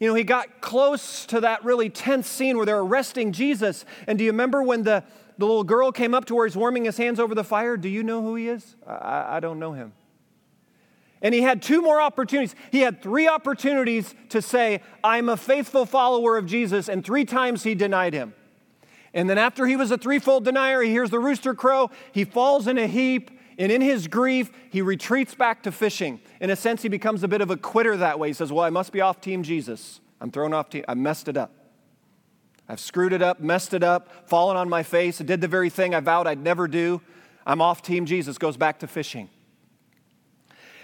you 0.00 0.08
know, 0.08 0.14
he 0.14 0.24
got 0.24 0.60
close 0.60 1.26
to 1.26 1.40
that 1.40 1.64
really 1.64 1.90
tense 1.90 2.28
scene 2.28 2.56
where 2.56 2.66
they're 2.66 2.80
arresting 2.80 3.32
Jesus? 3.32 3.84
And 4.06 4.18
do 4.18 4.24
you 4.24 4.30
remember 4.30 4.62
when 4.62 4.82
the, 4.82 5.04
the 5.38 5.46
little 5.46 5.64
girl 5.64 5.92
came 5.92 6.14
up 6.14 6.24
to 6.26 6.34
where 6.34 6.46
he's 6.46 6.56
warming 6.56 6.86
his 6.86 6.96
hands 6.96 7.20
over 7.20 7.34
the 7.34 7.44
fire? 7.44 7.76
Do 7.76 7.88
you 7.88 8.02
know 8.02 8.22
who 8.22 8.34
he 8.34 8.48
is? 8.48 8.76
I, 8.86 9.36
I 9.36 9.40
don't 9.40 9.58
know 9.58 9.72
him. 9.72 9.92
And 11.22 11.34
he 11.34 11.42
had 11.42 11.62
two 11.62 11.80
more 11.80 12.00
opportunities. 12.00 12.54
He 12.70 12.80
had 12.80 13.02
three 13.02 13.26
opportunities 13.26 14.14
to 14.28 14.42
say, 14.42 14.82
I'm 15.02 15.28
a 15.28 15.36
faithful 15.36 15.86
follower 15.86 16.36
of 16.36 16.46
Jesus, 16.46 16.88
and 16.88 17.04
three 17.04 17.24
times 17.24 17.62
he 17.62 17.74
denied 17.74 18.12
him. 18.12 18.34
And 19.14 19.30
then, 19.30 19.38
after 19.38 19.66
he 19.66 19.76
was 19.76 19.90
a 19.90 19.96
threefold 19.96 20.44
denier, 20.44 20.82
he 20.82 20.90
hears 20.90 21.08
the 21.10 21.18
rooster 21.18 21.54
crow, 21.54 21.90
he 22.12 22.24
falls 22.24 22.66
in 22.66 22.76
a 22.76 22.86
heap, 22.86 23.30
and 23.58 23.72
in 23.72 23.80
his 23.80 24.08
grief, 24.08 24.50
he 24.70 24.82
retreats 24.82 25.34
back 25.34 25.62
to 25.62 25.72
fishing. 25.72 26.20
In 26.40 26.50
a 26.50 26.56
sense, 26.56 26.82
he 26.82 26.90
becomes 26.90 27.22
a 27.22 27.28
bit 27.28 27.40
of 27.40 27.50
a 27.50 27.56
quitter 27.56 27.96
that 27.96 28.18
way. 28.18 28.28
He 28.28 28.34
says, 28.34 28.52
Well, 28.52 28.64
I 28.64 28.70
must 28.70 28.92
be 28.92 29.00
off 29.00 29.22
Team 29.22 29.42
Jesus. 29.42 30.00
I'm 30.20 30.30
thrown 30.30 30.52
off 30.52 30.70
team. 30.70 30.84
I 30.88 30.94
messed 30.94 31.28
it 31.28 31.36
up. 31.36 31.52
I've 32.68 32.80
screwed 32.80 33.12
it 33.12 33.22
up, 33.22 33.40
messed 33.40 33.74
it 33.74 33.82
up, 33.82 34.28
fallen 34.28 34.56
on 34.56 34.68
my 34.68 34.82
face, 34.82 35.18
did 35.18 35.40
the 35.40 35.48
very 35.48 35.70
thing 35.70 35.94
I 35.94 36.00
vowed 36.00 36.26
I'd 36.26 36.42
never 36.42 36.66
do. 36.66 37.00
I'm 37.46 37.62
off 37.62 37.80
Team 37.80 38.06
Jesus, 38.06 38.38
goes 38.38 38.56
back 38.56 38.80
to 38.80 38.86
fishing. 38.86 39.30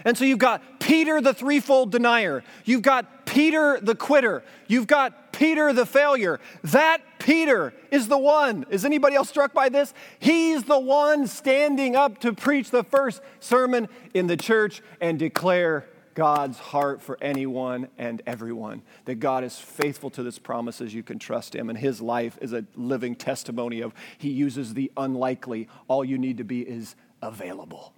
And 0.04 0.16
so 0.16 0.24
you've 0.24 0.38
got 0.38 0.80
Peter 0.80 1.20
the 1.20 1.34
threefold 1.34 1.92
denier. 1.92 2.42
You've 2.64 2.82
got 2.82 3.26
Peter 3.26 3.78
the 3.80 3.94
quitter. 3.94 4.42
You've 4.66 4.86
got 4.86 5.32
Peter 5.32 5.72
the 5.72 5.86
failure. 5.86 6.40
That 6.64 6.98
Peter 7.18 7.72
is 7.90 8.08
the 8.08 8.18
one. 8.18 8.66
Is 8.70 8.84
anybody 8.84 9.16
else 9.16 9.28
struck 9.28 9.54
by 9.54 9.68
this? 9.68 9.94
He's 10.18 10.64
the 10.64 10.78
one 10.78 11.26
standing 11.26 11.96
up 11.96 12.18
to 12.20 12.32
preach 12.32 12.70
the 12.70 12.84
first 12.84 13.22
sermon 13.40 13.88
in 14.12 14.26
the 14.26 14.36
church 14.36 14.82
and 15.00 15.18
declare 15.18 15.88
God's 16.14 16.58
heart 16.58 17.00
for 17.00 17.16
anyone 17.22 17.88
and 17.96 18.22
everyone. 18.26 18.82
That 19.06 19.16
God 19.16 19.44
is 19.44 19.58
faithful 19.58 20.10
to 20.10 20.24
His 20.24 20.38
promises. 20.38 20.92
You 20.92 21.02
can 21.02 21.18
trust 21.18 21.54
Him. 21.54 21.70
And 21.70 21.78
His 21.78 22.02
life 22.02 22.38
is 22.40 22.52
a 22.52 22.64
living 22.76 23.14
testimony 23.14 23.80
of 23.80 23.94
He 24.18 24.30
uses 24.30 24.74
the 24.74 24.92
unlikely. 24.96 25.68
All 25.88 26.04
you 26.04 26.18
need 26.18 26.38
to 26.38 26.44
be 26.44 26.60
is 26.62 26.96
available. 27.22 27.94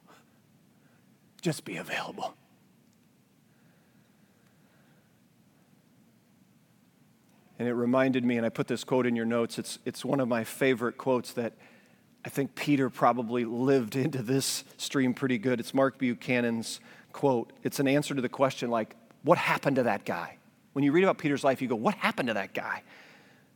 Just 1.44 1.66
be 1.66 1.76
available. 1.76 2.34
And 7.58 7.68
it 7.68 7.74
reminded 7.74 8.24
me, 8.24 8.38
and 8.38 8.46
I 8.46 8.48
put 8.48 8.66
this 8.66 8.82
quote 8.82 9.04
in 9.04 9.14
your 9.14 9.26
notes, 9.26 9.58
it's, 9.58 9.78
it's 9.84 10.06
one 10.06 10.20
of 10.20 10.28
my 10.28 10.42
favorite 10.42 10.96
quotes 10.96 11.34
that 11.34 11.52
I 12.24 12.30
think 12.30 12.54
Peter 12.54 12.88
probably 12.88 13.44
lived 13.44 13.94
into 13.94 14.22
this 14.22 14.64
stream 14.78 15.12
pretty 15.12 15.36
good. 15.36 15.60
It's 15.60 15.74
Mark 15.74 15.98
Buchanan's 15.98 16.80
quote. 17.12 17.52
It's 17.62 17.78
an 17.78 17.88
answer 17.88 18.14
to 18.14 18.22
the 18.22 18.30
question, 18.30 18.70
like, 18.70 18.96
what 19.22 19.36
happened 19.36 19.76
to 19.76 19.82
that 19.82 20.06
guy? 20.06 20.38
When 20.72 20.82
you 20.82 20.92
read 20.92 21.04
about 21.04 21.18
Peter's 21.18 21.44
life, 21.44 21.60
you 21.60 21.68
go, 21.68 21.76
what 21.76 21.94
happened 21.96 22.28
to 22.28 22.34
that 22.34 22.54
guy? 22.54 22.82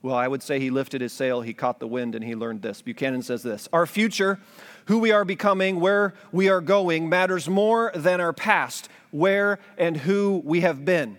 Well, 0.01 0.15
I 0.15 0.29
would 0.29 0.43
say 0.43 0.61
he 0.61 0.71
lifted 0.71 1.01
his 1.01 1.13
sail, 1.13 1.41
he 1.41 1.53
caught 1.53 1.81
the 1.81 1.89
wind, 1.89 2.15
and 2.15 2.25
he 2.25 2.37
learned 2.37 2.63
this. 2.63 2.83
Buchanan 2.83 3.23
says 3.23 3.43
this 3.43 3.69
Our 3.73 3.87
future, 3.87 4.39
who 4.87 4.99
we 4.99 5.11
are 5.11 5.25
becoming, 5.25 5.81
where 5.81 6.15
we 6.31 6.49
are 6.49 6.61
going, 6.61 7.09
matters 7.09 7.49
more 7.49 7.91
than 7.95 8.21
our 8.21 8.33
past, 8.33 8.89
where 9.11 9.59
and 9.77 9.97
who 9.97 10.41
we 10.45 10.61
have 10.61 10.85
been. 10.85 11.19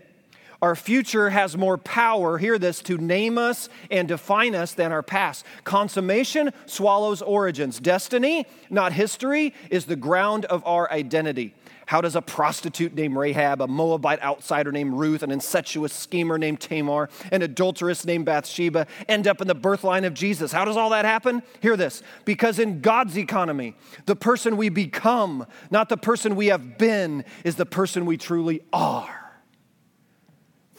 Our 0.62 0.76
future 0.76 1.30
has 1.30 1.56
more 1.56 1.78
power, 1.78 2.38
hear 2.38 2.58
this, 2.58 2.82
to 2.84 2.98
name 2.98 3.38
us 3.38 3.70
and 3.90 4.08
define 4.08 4.56
us 4.56 4.74
than 4.74 4.92
our 4.92 5.04
past. 5.04 5.46
Consummation 5.64 6.52
swallows 6.66 7.22
origins. 7.22 7.80
Destiny, 7.80 8.46
not 8.70 8.92
history, 8.92 9.54
is 9.70 9.86
the 9.86 9.96
ground 9.96 10.44
of 10.46 10.66
our 10.66 10.92
identity. 10.92 11.54
How 11.90 12.02
does 12.02 12.16
a 12.16 12.22
prostitute 12.22 12.94
named 12.94 13.18
Rahab, 13.18 13.64
a 13.64 13.68
Moabite 13.68 14.22
outsider 14.22 14.72
named 14.72 14.94
Ruth, 14.94 15.24
an 15.24 15.32
incestuous 15.32 15.92
schemer 15.92 16.38
named 16.38 16.60
Tamar, 16.60 17.10
an 17.32 17.42
adulteress 17.42 18.06
named 18.06 18.28
Bathsheba 18.28 18.86
end 19.08 19.28
up 19.28 19.42
in 19.42 19.48
the 19.48 19.56
birth 19.56 19.84
line 19.84 20.06
of 20.06 20.14
Jesus? 20.14 20.52
How 20.52 20.66
does 20.66 20.78
all 20.78 20.92
that 20.92 21.04
happen? 21.04 21.42
Hear 21.64 21.76
this. 21.76 22.04
Because 22.26 22.60
in 22.60 22.82
God's 22.82 23.18
economy, 23.18 23.76
the 24.06 24.16
person 24.16 24.56
we 24.56 24.70
become, 24.70 25.48
not 25.72 25.90
the 25.90 25.98
person 25.98 26.36
we 26.36 26.46
have 26.46 26.78
been, 26.78 27.26
is 27.44 27.56
the 27.56 27.66
person 27.66 28.06
we 28.06 28.18
truly 28.18 28.62
are. 28.72 29.42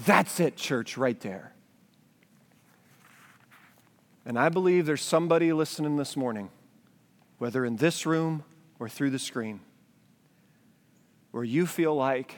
That's 0.06 0.38
it, 0.38 0.54
church, 0.56 0.96
right 0.96 1.18
there. 1.18 1.54
And 4.24 4.38
I 4.38 4.48
believe 4.48 4.86
there's 4.86 5.02
somebody 5.02 5.52
listening 5.52 5.96
this 5.96 6.16
morning, 6.16 6.50
whether 7.38 7.64
in 7.64 7.78
this 7.78 8.06
room 8.06 8.44
or 8.78 8.88
through 8.88 9.10
the 9.10 9.18
screen, 9.18 9.58
where 11.30 11.44
you 11.44 11.66
feel 11.66 11.94
like 11.94 12.36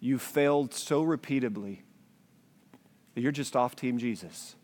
you 0.00 0.18
failed 0.18 0.74
so 0.74 1.02
repeatedly 1.02 1.82
that 3.14 3.20
you're 3.20 3.32
just 3.32 3.54
off 3.54 3.76
Team 3.76 3.98
Jesus. 3.98 4.56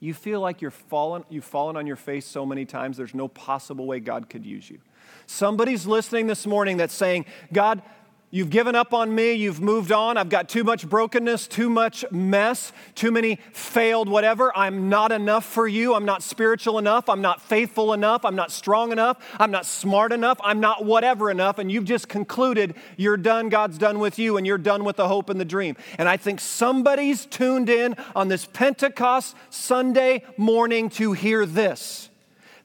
You 0.00 0.12
feel 0.12 0.40
like 0.40 0.60
you're 0.60 0.70
fallen, 0.70 1.24
you've 1.30 1.44
fallen 1.44 1.76
on 1.76 1.86
your 1.86 1.96
face 1.96 2.26
so 2.26 2.44
many 2.44 2.64
times, 2.64 2.96
there's 2.96 3.14
no 3.14 3.28
possible 3.28 3.86
way 3.86 4.00
God 4.00 4.28
could 4.28 4.44
use 4.44 4.68
you. 4.68 4.80
Somebody's 5.26 5.86
listening 5.86 6.26
this 6.26 6.46
morning 6.46 6.76
that's 6.76 6.94
saying, 6.94 7.24
God, 7.52 7.80
You've 8.34 8.50
given 8.50 8.74
up 8.74 8.92
on 8.92 9.14
me. 9.14 9.34
You've 9.34 9.60
moved 9.60 9.92
on. 9.92 10.16
I've 10.16 10.28
got 10.28 10.48
too 10.48 10.64
much 10.64 10.88
brokenness, 10.88 11.46
too 11.46 11.70
much 11.70 12.04
mess, 12.10 12.72
too 12.96 13.12
many 13.12 13.38
failed 13.52 14.08
whatever. 14.08 14.50
I'm 14.58 14.88
not 14.88 15.12
enough 15.12 15.44
for 15.44 15.68
you. 15.68 15.94
I'm 15.94 16.04
not 16.04 16.20
spiritual 16.20 16.80
enough. 16.80 17.08
I'm 17.08 17.20
not 17.20 17.40
faithful 17.40 17.92
enough. 17.92 18.24
I'm 18.24 18.34
not 18.34 18.50
strong 18.50 18.90
enough. 18.90 19.18
I'm 19.38 19.52
not 19.52 19.66
smart 19.66 20.10
enough. 20.10 20.40
I'm 20.42 20.58
not 20.58 20.84
whatever 20.84 21.30
enough. 21.30 21.60
And 21.60 21.70
you've 21.70 21.84
just 21.84 22.08
concluded 22.08 22.74
you're 22.96 23.16
done. 23.16 23.50
God's 23.50 23.78
done 23.78 24.00
with 24.00 24.18
you 24.18 24.36
and 24.36 24.44
you're 24.44 24.58
done 24.58 24.82
with 24.82 24.96
the 24.96 25.06
hope 25.06 25.30
and 25.30 25.38
the 25.38 25.44
dream. 25.44 25.76
And 25.96 26.08
I 26.08 26.16
think 26.16 26.40
somebody's 26.40 27.26
tuned 27.26 27.68
in 27.68 27.94
on 28.16 28.26
this 28.26 28.46
Pentecost 28.46 29.36
Sunday 29.50 30.24
morning 30.36 30.88
to 30.88 31.12
hear 31.12 31.46
this 31.46 32.10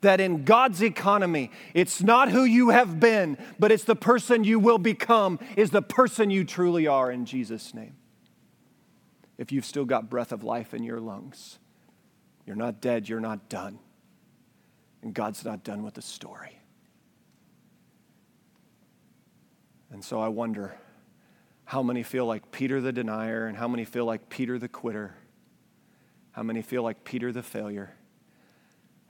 that 0.02 0.22
in 0.22 0.46
God's 0.46 0.82
economy, 0.82 1.52
it's 1.74 2.02
not 2.02 2.30
who 2.30 2.44
you 2.44 2.70
have 2.70 3.00
been, 3.00 3.38
but 3.58 3.72
it's 3.72 3.84
the 3.84 3.96
person 3.96 4.44
you 4.44 4.60
will 4.60 4.78
become, 4.78 5.40
is 5.58 5.72
the 5.72 5.82
person 5.82 6.30
you 6.30 6.46
truly 6.46 6.88
are 6.88 7.12
in 7.12 7.26
Jesus' 7.26 7.74
name. 7.74 7.96
If 9.38 9.52
you've 9.52 9.66
still 9.66 9.86
got 9.86 10.10
breath 10.10 10.32
of 10.32 10.44
life 10.44 10.74
in 10.74 10.84
your 10.84 11.00
lungs, 11.00 11.60
you're 12.46 12.56
not 12.56 12.82
dead, 12.82 13.08
you're 13.08 13.20
not 13.20 13.50
done. 13.50 13.80
And 15.02 15.14
God's 15.14 15.46
not 15.46 15.64
done 15.64 15.84
with 15.84 15.94
the 15.94 16.02
story. 16.02 16.60
And 19.92 20.04
so 20.04 20.20
I 20.20 20.28
wonder 20.28 20.78
how 21.66 21.84
many 21.84 22.04
feel 22.04 22.26
like 22.26 22.52
Peter 22.52 22.82
the 22.82 22.92
denier, 22.92 23.48
and 23.48 23.56
how 23.56 23.68
many 23.68 23.86
feel 23.86 24.06
like 24.06 24.28
Peter 24.30 24.58
the 24.58 24.68
quitter, 24.68 25.16
how 26.32 26.44
many 26.44 26.62
feel 26.62 26.84
like 26.84 27.04
Peter 27.04 27.32
the 27.32 27.44
failure. 27.44 27.96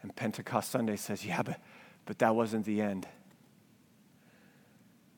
And 0.01 0.15
Pentecost 0.15 0.71
Sunday 0.71 0.95
says, 0.95 1.25
yeah, 1.25 1.41
but, 1.41 1.59
but 2.05 2.19
that 2.19 2.35
wasn't 2.35 2.65
the 2.65 2.81
end. 2.81 3.07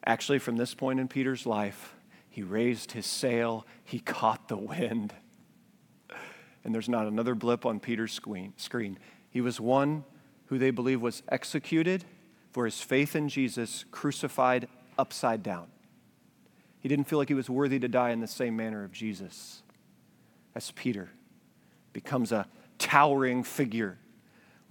Actually, 0.06 0.40
from 0.40 0.58
this 0.58 0.74
point 0.74 1.00
in 1.00 1.08
Peter's 1.08 1.46
life, 1.46 1.96
he 2.30 2.42
raised 2.42 2.94
his 2.94 3.06
sail, 3.06 3.66
he 3.84 4.00
caught 4.00 4.48
the 4.48 4.58
wind. 4.58 5.14
And 6.64 6.76
there's 6.76 6.88
not 6.88 7.08
another 7.08 7.34
blip 7.34 7.66
on 7.66 7.80
Peter's 7.80 8.14
screen. 8.14 9.00
He 9.32 9.42
was 9.42 9.60
one 9.60 10.04
who 10.46 10.60
they 10.60 10.70
believe 10.70 11.02
was 11.02 11.24
executed 11.28 12.06
for 12.52 12.66
his 12.66 12.80
faith 12.80 13.16
in 13.16 13.30
Jesus, 13.30 13.84
crucified 13.90 14.68
upside 14.96 15.42
down. 15.42 15.68
He 16.82 16.88
didn't 16.88 17.06
feel 17.06 17.18
like 17.18 17.30
he 17.30 17.34
was 17.34 17.50
worthy 17.50 17.80
to 17.80 17.88
die 17.88 18.12
in 18.12 18.20
the 18.20 18.28
same 18.28 18.56
manner 18.56 18.84
of 18.84 18.92
Jesus 18.92 19.64
as 20.54 20.72
Peter 20.72 21.10
becomes 21.94 22.32
a 22.32 22.48
towering 22.78 23.44
figure 23.44 23.98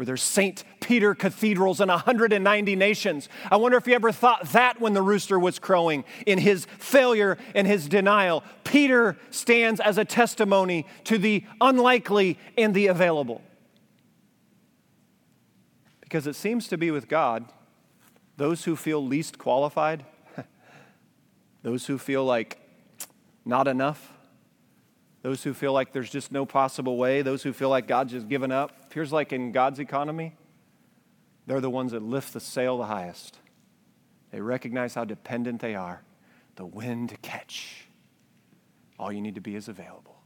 where 0.00 0.06
there's 0.06 0.22
St. 0.22 0.64
Peter 0.80 1.14
cathedrals 1.14 1.78
in 1.78 1.90
190 1.90 2.74
nations. 2.74 3.28
I 3.50 3.56
wonder 3.58 3.76
if 3.76 3.86
you 3.86 3.92
ever 3.92 4.10
thought 4.12 4.48
that 4.52 4.80
when 4.80 4.94
the 4.94 5.02
rooster 5.02 5.38
was 5.38 5.58
crowing 5.58 6.06
in 6.24 6.38
his 6.38 6.64
failure 6.78 7.36
and 7.54 7.66
his 7.66 7.86
denial. 7.86 8.42
Peter 8.64 9.18
stands 9.28 9.78
as 9.78 9.98
a 9.98 10.06
testimony 10.06 10.86
to 11.04 11.18
the 11.18 11.44
unlikely 11.60 12.38
and 12.56 12.72
the 12.72 12.86
available. 12.86 13.42
Because 16.00 16.26
it 16.26 16.34
seems 16.34 16.66
to 16.68 16.78
be 16.78 16.90
with 16.90 17.06
God, 17.06 17.44
those 18.38 18.64
who 18.64 18.76
feel 18.76 19.04
least 19.04 19.36
qualified, 19.36 20.06
those 21.62 21.84
who 21.88 21.98
feel 21.98 22.24
like 22.24 22.58
not 23.44 23.68
enough, 23.68 24.14
those 25.22 25.42
who 25.42 25.52
feel 25.52 25.72
like 25.72 25.92
there's 25.92 26.10
just 26.10 26.32
no 26.32 26.46
possible 26.46 26.96
way, 26.96 27.22
those 27.22 27.42
who 27.42 27.52
feel 27.52 27.68
like 27.68 27.86
God's 27.86 28.12
just 28.12 28.28
given 28.28 28.50
up. 28.50 28.72
Here's 28.92 29.12
like 29.12 29.32
in 29.32 29.52
God's 29.52 29.78
economy, 29.78 30.34
they're 31.46 31.60
the 31.60 31.70
ones 31.70 31.92
that 31.92 32.02
lift 32.02 32.32
the 32.32 32.40
sail 32.40 32.78
the 32.78 32.86
highest. 32.86 33.38
They 34.30 34.40
recognize 34.40 34.94
how 34.94 35.04
dependent 35.04 35.60
they 35.60 35.74
are. 35.74 36.02
The 36.56 36.64
wind 36.64 37.08
to 37.10 37.16
catch. 37.16 37.88
All 38.98 39.12
you 39.12 39.20
need 39.20 39.34
to 39.34 39.40
be 39.40 39.56
is 39.56 39.68
available. 39.68 40.16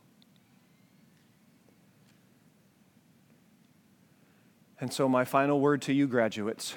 And 4.80 4.92
so, 4.92 5.08
my 5.08 5.24
final 5.24 5.60
word 5.60 5.80
to 5.82 5.92
you, 5.92 6.06
graduates. 6.06 6.74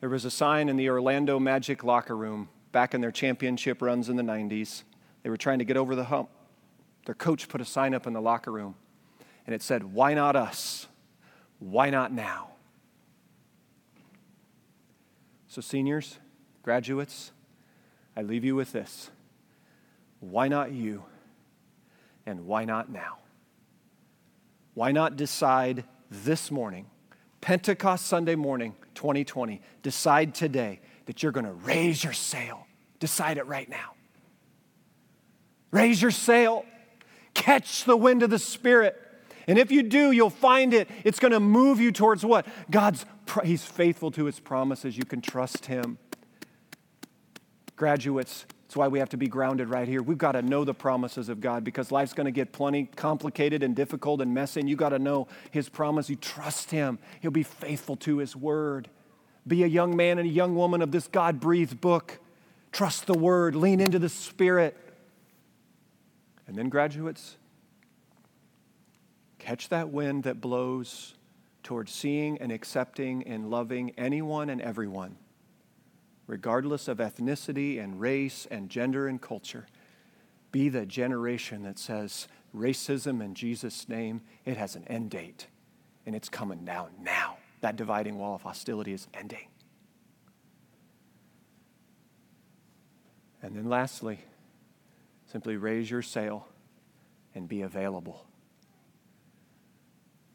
There 0.00 0.10
was 0.10 0.24
a 0.24 0.30
sign 0.30 0.68
in 0.68 0.76
the 0.76 0.90
Orlando 0.90 1.38
Magic 1.38 1.84
locker 1.84 2.16
room 2.16 2.48
back 2.72 2.94
in 2.94 3.00
their 3.00 3.12
championship 3.12 3.80
runs 3.80 4.08
in 4.08 4.16
the 4.16 4.22
90s. 4.22 4.82
They 5.22 5.30
were 5.30 5.36
trying 5.36 5.60
to 5.60 5.64
get 5.64 5.76
over 5.76 5.94
the 5.94 6.04
hump. 6.04 6.30
Their 7.06 7.14
coach 7.14 7.48
put 7.48 7.60
a 7.60 7.64
sign 7.64 7.94
up 7.94 8.06
in 8.06 8.12
the 8.12 8.20
locker 8.20 8.50
room, 8.50 8.74
and 9.46 9.54
it 9.54 9.62
said, 9.62 9.92
Why 9.92 10.14
not 10.14 10.36
us? 10.36 10.86
Why 11.58 11.90
not 11.90 12.12
now? 12.12 12.48
So, 15.48 15.60
seniors, 15.60 16.18
graduates, 16.62 17.30
I 18.16 18.22
leave 18.22 18.44
you 18.44 18.56
with 18.56 18.72
this. 18.72 19.10
Why 20.20 20.48
not 20.48 20.72
you? 20.72 21.04
And 22.24 22.46
why 22.46 22.64
not 22.64 22.90
now? 22.90 23.18
Why 24.74 24.92
not 24.92 25.16
decide 25.16 25.84
this 26.10 26.50
morning, 26.50 26.86
Pentecost 27.40 28.06
Sunday 28.06 28.34
morning, 28.34 28.74
2020, 28.94 29.60
decide 29.82 30.34
today 30.34 30.80
that 31.06 31.22
you're 31.22 31.32
going 31.32 31.46
to 31.46 31.52
raise 31.52 32.02
your 32.02 32.12
sail. 32.12 32.66
Decide 33.00 33.38
it 33.38 33.46
right 33.46 33.68
now. 33.68 33.94
Raise 35.70 36.00
your 36.00 36.10
sail. 36.10 36.64
Catch 37.34 37.84
the 37.84 37.96
wind 37.96 38.22
of 38.22 38.30
the 38.30 38.38
Spirit. 38.38 39.00
And 39.46 39.58
if 39.58 39.72
you 39.72 39.82
do, 39.82 40.12
you'll 40.12 40.30
find 40.30 40.72
it. 40.72 40.88
It's 41.04 41.18
going 41.18 41.32
to 41.32 41.40
move 41.40 41.80
you 41.80 41.90
towards 41.90 42.24
what? 42.24 42.46
God's, 42.70 43.04
He's 43.42 43.64
faithful 43.64 44.10
to 44.12 44.26
His 44.26 44.38
promises. 44.38 44.96
You 44.96 45.04
can 45.04 45.20
trust 45.20 45.66
Him. 45.66 45.98
Graduates, 47.74 48.46
that's 48.72 48.76
why 48.76 48.88
we 48.88 49.00
have 49.00 49.08
to 49.10 49.16
be 49.16 49.26
grounded 49.26 49.68
right 49.68 49.88
here. 49.88 50.02
We've 50.02 50.16
got 50.16 50.32
to 50.32 50.42
know 50.42 50.64
the 50.64 50.74
promises 50.74 51.28
of 51.28 51.40
God 51.40 51.64
because 51.64 51.90
life's 51.90 52.12
going 52.12 52.26
to 52.26 52.30
get 52.30 52.52
plenty 52.52 52.84
complicated 52.84 53.62
and 53.62 53.74
difficult 53.74 54.20
and 54.20 54.32
messy. 54.32 54.60
And 54.60 54.68
you 54.70 54.76
got 54.76 54.90
to 54.90 54.98
know 54.98 55.26
His 55.50 55.68
promise. 55.68 56.08
You 56.08 56.16
trust 56.16 56.70
Him, 56.70 56.98
He'll 57.20 57.30
be 57.30 57.42
faithful 57.42 57.96
to 57.96 58.18
His 58.18 58.36
word. 58.36 58.88
Be 59.46 59.64
a 59.64 59.66
young 59.66 59.96
man 59.96 60.18
and 60.18 60.28
a 60.28 60.32
young 60.32 60.54
woman 60.54 60.82
of 60.82 60.92
this 60.92 61.08
God 61.08 61.40
breathed 61.40 61.80
book. 61.80 62.18
Trust 62.70 63.06
the 63.06 63.14
word, 63.14 63.54
lean 63.54 63.80
into 63.80 63.98
the 63.98 64.08
Spirit. 64.08 64.76
And 66.46 66.56
then, 66.56 66.68
graduates, 66.68 67.36
catch 69.38 69.68
that 69.70 69.90
wind 69.90 70.24
that 70.24 70.40
blows 70.40 71.14
towards 71.62 71.92
seeing 71.92 72.38
and 72.38 72.50
accepting 72.50 73.22
and 73.24 73.50
loving 73.50 73.92
anyone 73.96 74.50
and 74.50 74.60
everyone, 74.60 75.16
regardless 76.26 76.88
of 76.88 76.98
ethnicity 76.98 77.82
and 77.82 78.00
race 78.00 78.46
and 78.50 78.68
gender 78.68 79.06
and 79.08 79.20
culture. 79.20 79.66
Be 80.50 80.68
the 80.68 80.84
generation 80.84 81.62
that 81.62 81.78
says 81.78 82.28
racism 82.54 83.22
in 83.22 83.34
Jesus' 83.34 83.88
name, 83.88 84.20
it 84.44 84.56
has 84.56 84.76
an 84.76 84.84
end 84.88 85.10
date 85.10 85.46
and 86.04 86.14
it's 86.14 86.28
coming 86.28 86.64
down 86.64 86.90
now. 87.00 87.36
That 87.62 87.76
dividing 87.76 88.18
wall 88.18 88.34
of 88.34 88.42
hostility 88.42 88.92
is 88.92 89.06
ending. 89.14 89.48
And 93.40 93.56
then 93.56 93.68
lastly, 93.68 94.18
simply 95.30 95.56
raise 95.56 95.90
your 95.90 96.02
sail 96.02 96.46
and 97.34 97.48
be 97.48 97.62
available. 97.62 98.26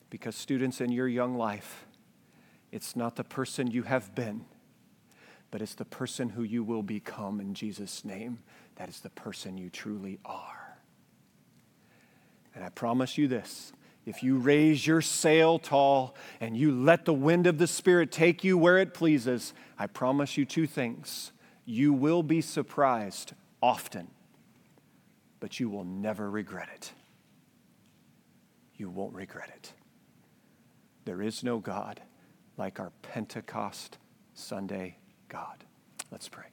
Because, 0.09 0.35
students, 0.35 0.81
in 0.81 0.91
your 0.91 1.07
young 1.07 1.37
life, 1.37 1.85
it's 2.71 2.95
not 2.95 3.17
the 3.17 3.23
person 3.23 3.71
you 3.71 3.83
have 3.83 4.15
been, 4.15 4.45
but 5.51 5.61
it's 5.61 5.75
the 5.75 5.85
person 5.85 6.29
who 6.29 6.43
you 6.43 6.63
will 6.63 6.83
become 6.83 7.39
in 7.41 7.53
Jesus' 7.53 8.05
name. 8.05 8.39
That 8.75 8.87
is 8.87 9.01
the 9.01 9.09
person 9.09 9.57
you 9.57 9.69
truly 9.69 10.19
are. 10.23 10.77
And 12.55 12.63
I 12.63 12.69
promise 12.69 13.17
you 13.17 13.27
this 13.27 13.73
if 14.07 14.23
you 14.23 14.37
raise 14.37 14.87
your 14.87 15.01
sail 15.01 15.59
tall 15.59 16.15
and 16.39 16.55
you 16.55 16.71
let 16.71 17.03
the 17.03 17.13
wind 17.13 17.45
of 17.45 17.57
the 17.57 17.67
Spirit 17.67 18.09
take 18.09 18.41
you 18.41 18.57
where 18.57 18.77
it 18.77 18.93
pleases, 18.93 19.53
I 19.77 19.87
promise 19.87 20.37
you 20.37 20.45
two 20.45 20.65
things. 20.65 21.33
You 21.65 21.91
will 21.91 22.23
be 22.23 22.39
surprised 22.39 23.33
often, 23.61 24.07
but 25.41 25.59
you 25.59 25.69
will 25.69 25.83
never 25.83 26.31
regret 26.31 26.69
it. 26.73 26.93
You 28.77 28.89
won't 28.89 29.13
regret 29.13 29.51
it. 29.53 29.73
There 31.03 31.21
is 31.21 31.43
no 31.43 31.59
God 31.59 31.99
like 32.55 32.79
our 32.79 32.93
Pentecost 33.01 33.97
Sunday 34.33 34.99
God. 35.27 35.65
Let's 36.11 36.29
pray. 36.29 36.45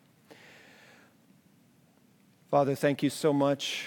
Father, 2.51 2.75
thank 2.75 3.05
you 3.05 3.11
so 3.11 3.33
much 3.33 3.87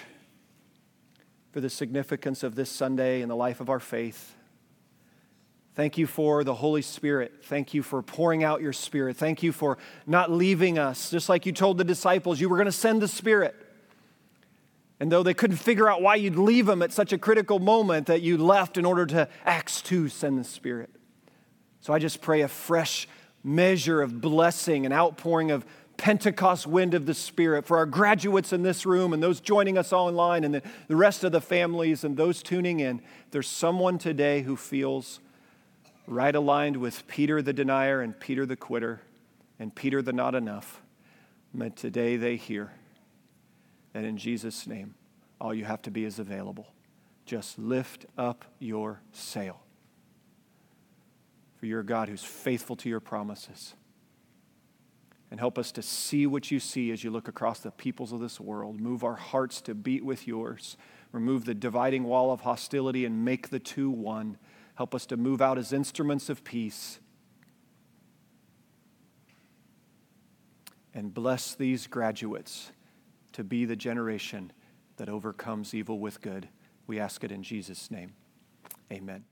for 1.50 1.60
the 1.60 1.70
significance 1.70 2.42
of 2.42 2.54
this 2.54 2.70
Sunday 2.70 3.22
in 3.22 3.28
the 3.28 3.36
life 3.36 3.60
of 3.60 3.70
our 3.70 3.80
faith. 3.80 4.34
Thank 5.74 5.96
you 5.96 6.08
for 6.08 6.42
the 6.42 6.54
Holy 6.54 6.82
Spirit. 6.82 7.44
Thank 7.44 7.72
you 7.72 7.84
for 7.84 8.02
pouring 8.02 8.42
out 8.42 8.60
your 8.60 8.72
Spirit. 8.72 9.16
Thank 9.16 9.44
you 9.44 9.52
for 9.52 9.78
not 10.06 10.30
leaving 10.30 10.76
us, 10.76 11.10
just 11.10 11.28
like 11.28 11.46
you 11.46 11.52
told 11.52 11.78
the 11.78 11.84
disciples 11.84 12.40
you 12.40 12.48
were 12.48 12.56
going 12.56 12.66
to 12.66 12.72
send 12.72 13.00
the 13.00 13.06
Spirit. 13.06 13.54
And 14.98 15.12
though 15.12 15.22
they 15.22 15.34
couldn't 15.34 15.58
figure 15.58 15.88
out 15.88 16.02
why 16.02 16.16
you'd 16.16 16.34
leave 16.34 16.66
them 16.66 16.82
at 16.82 16.92
such 16.92 17.12
a 17.12 17.18
critical 17.18 17.60
moment, 17.60 18.08
that 18.08 18.22
you 18.22 18.36
left 18.38 18.76
in 18.76 18.84
order 18.84 19.06
to, 19.06 19.28
Acts 19.44 19.80
2, 19.82 20.08
send 20.08 20.38
the 20.38 20.44
Spirit. 20.44 20.90
So 21.80 21.92
I 21.92 22.00
just 22.00 22.20
pray 22.20 22.40
a 22.40 22.48
fresh 22.48 23.06
measure 23.44 24.02
of 24.02 24.20
blessing 24.20 24.84
and 24.84 24.92
outpouring 24.92 25.52
of 25.52 25.64
Pentecost 25.98 26.66
wind 26.66 26.94
of 26.94 27.06
the 27.06 27.12
Spirit 27.12 27.66
for 27.66 27.76
our 27.76 27.84
graduates 27.84 28.52
in 28.52 28.62
this 28.62 28.86
room 28.86 29.12
and 29.12 29.22
those 29.22 29.40
joining 29.40 29.76
us 29.76 29.92
online 29.92 30.44
and 30.44 30.54
the, 30.54 30.62
the 30.86 30.96
rest 30.96 31.24
of 31.24 31.32
the 31.32 31.40
families 31.40 32.04
and 32.04 32.16
those 32.16 32.42
tuning 32.42 32.80
in. 32.80 33.02
There's 33.32 33.48
someone 33.48 33.98
today 33.98 34.42
who 34.42 34.56
feels 34.56 35.20
right 36.06 36.34
aligned 36.34 36.76
with 36.76 37.06
Peter 37.08 37.42
the 37.42 37.52
denier 37.52 38.00
and 38.00 38.18
Peter 38.18 38.46
the 38.46 38.56
quitter 38.56 39.02
and 39.58 39.74
Peter 39.74 40.00
the 40.00 40.12
not 40.12 40.34
enough. 40.34 40.80
But 41.52 41.76
today 41.76 42.16
they 42.16 42.36
hear 42.36 42.72
that 43.92 44.04
in 44.04 44.16
Jesus' 44.16 44.66
name, 44.66 44.94
all 45.40 45.52
you 45.52 45.64
have 45.64 45.82
to 45.82 45.90
be 45.90 46.04
is 46.04 46.20
available. 46.20 46.68
Just 47.26 47.58
lift 47.58 48.06
up 48.16 48.44
your 48.60 49.00
sail. 49.12 49.60
For 51.56 51.66
you're 51.66 51.82
God 51.82 52.08
who's 52.08 52.22
faithful 52.22 52.76
to 52.76 52.88
your 52.88 53.00
promises 53.00 53.74
and 55.30 55.40
help 55.40 55.58
us 55.58 55.72
to 55.72 55.82
see 55.82 56.26
what 56.26 56.50
you 56.50 56.58
see 56.58 56.90
as 56.90 57.04
you 57.04 57.10
look 57.10 57.28
across 57.28 57.60
the 57.60 57.70
peoples 57.70 58.12
of 58.12 58.20
this 58.20 58.40
world. 58.40 58.80
Move 58.80 59.04
our 59.04 59.16
hearts 59.16 59.60
to 59.62 59.74
beat 59.74 60.04
with 60.04 60.26
yours. 60.26 60.76
Remove 61.12 61.44
the 61.44 61.54
dividing 61.54 62.04
wall 62.04 62.32
of 62.32 62.40
hostility 62.40 63.04
and 63.04 63.24
make 63.24 63.50
the 63.50 63.58
two 63.58 63.90
one. 63.90 64.38
Help 64.76 64.94
us 64.94 65.06
to 65.06 65.16
move 65.16 65.42
out 65.42 65.58
as 65.58 65.72
instruments 65.72 66.28
of 66.28 66.44
peace. 66.44 67.00
And 70.94 71.12
bless 71.12 71.54
these 71.54 71.86
graduates 71.86 72.72
to 73.32 73.44
be 73.44 73.64
the 73.64 73.76
generation 73.76 74.52
that 74.96 75.08
overcomes 75.08 75.74
evil 75.74 75.98
with 75.98 76.20
good. 76.20 76.48
We 76.86 76.98
ask 76.98 77.22
it 77.22 77.30
in 77.30 77.42
Jesus' 77.42 77.90
name. 77.90 78.14
Amen. 78.90 79.24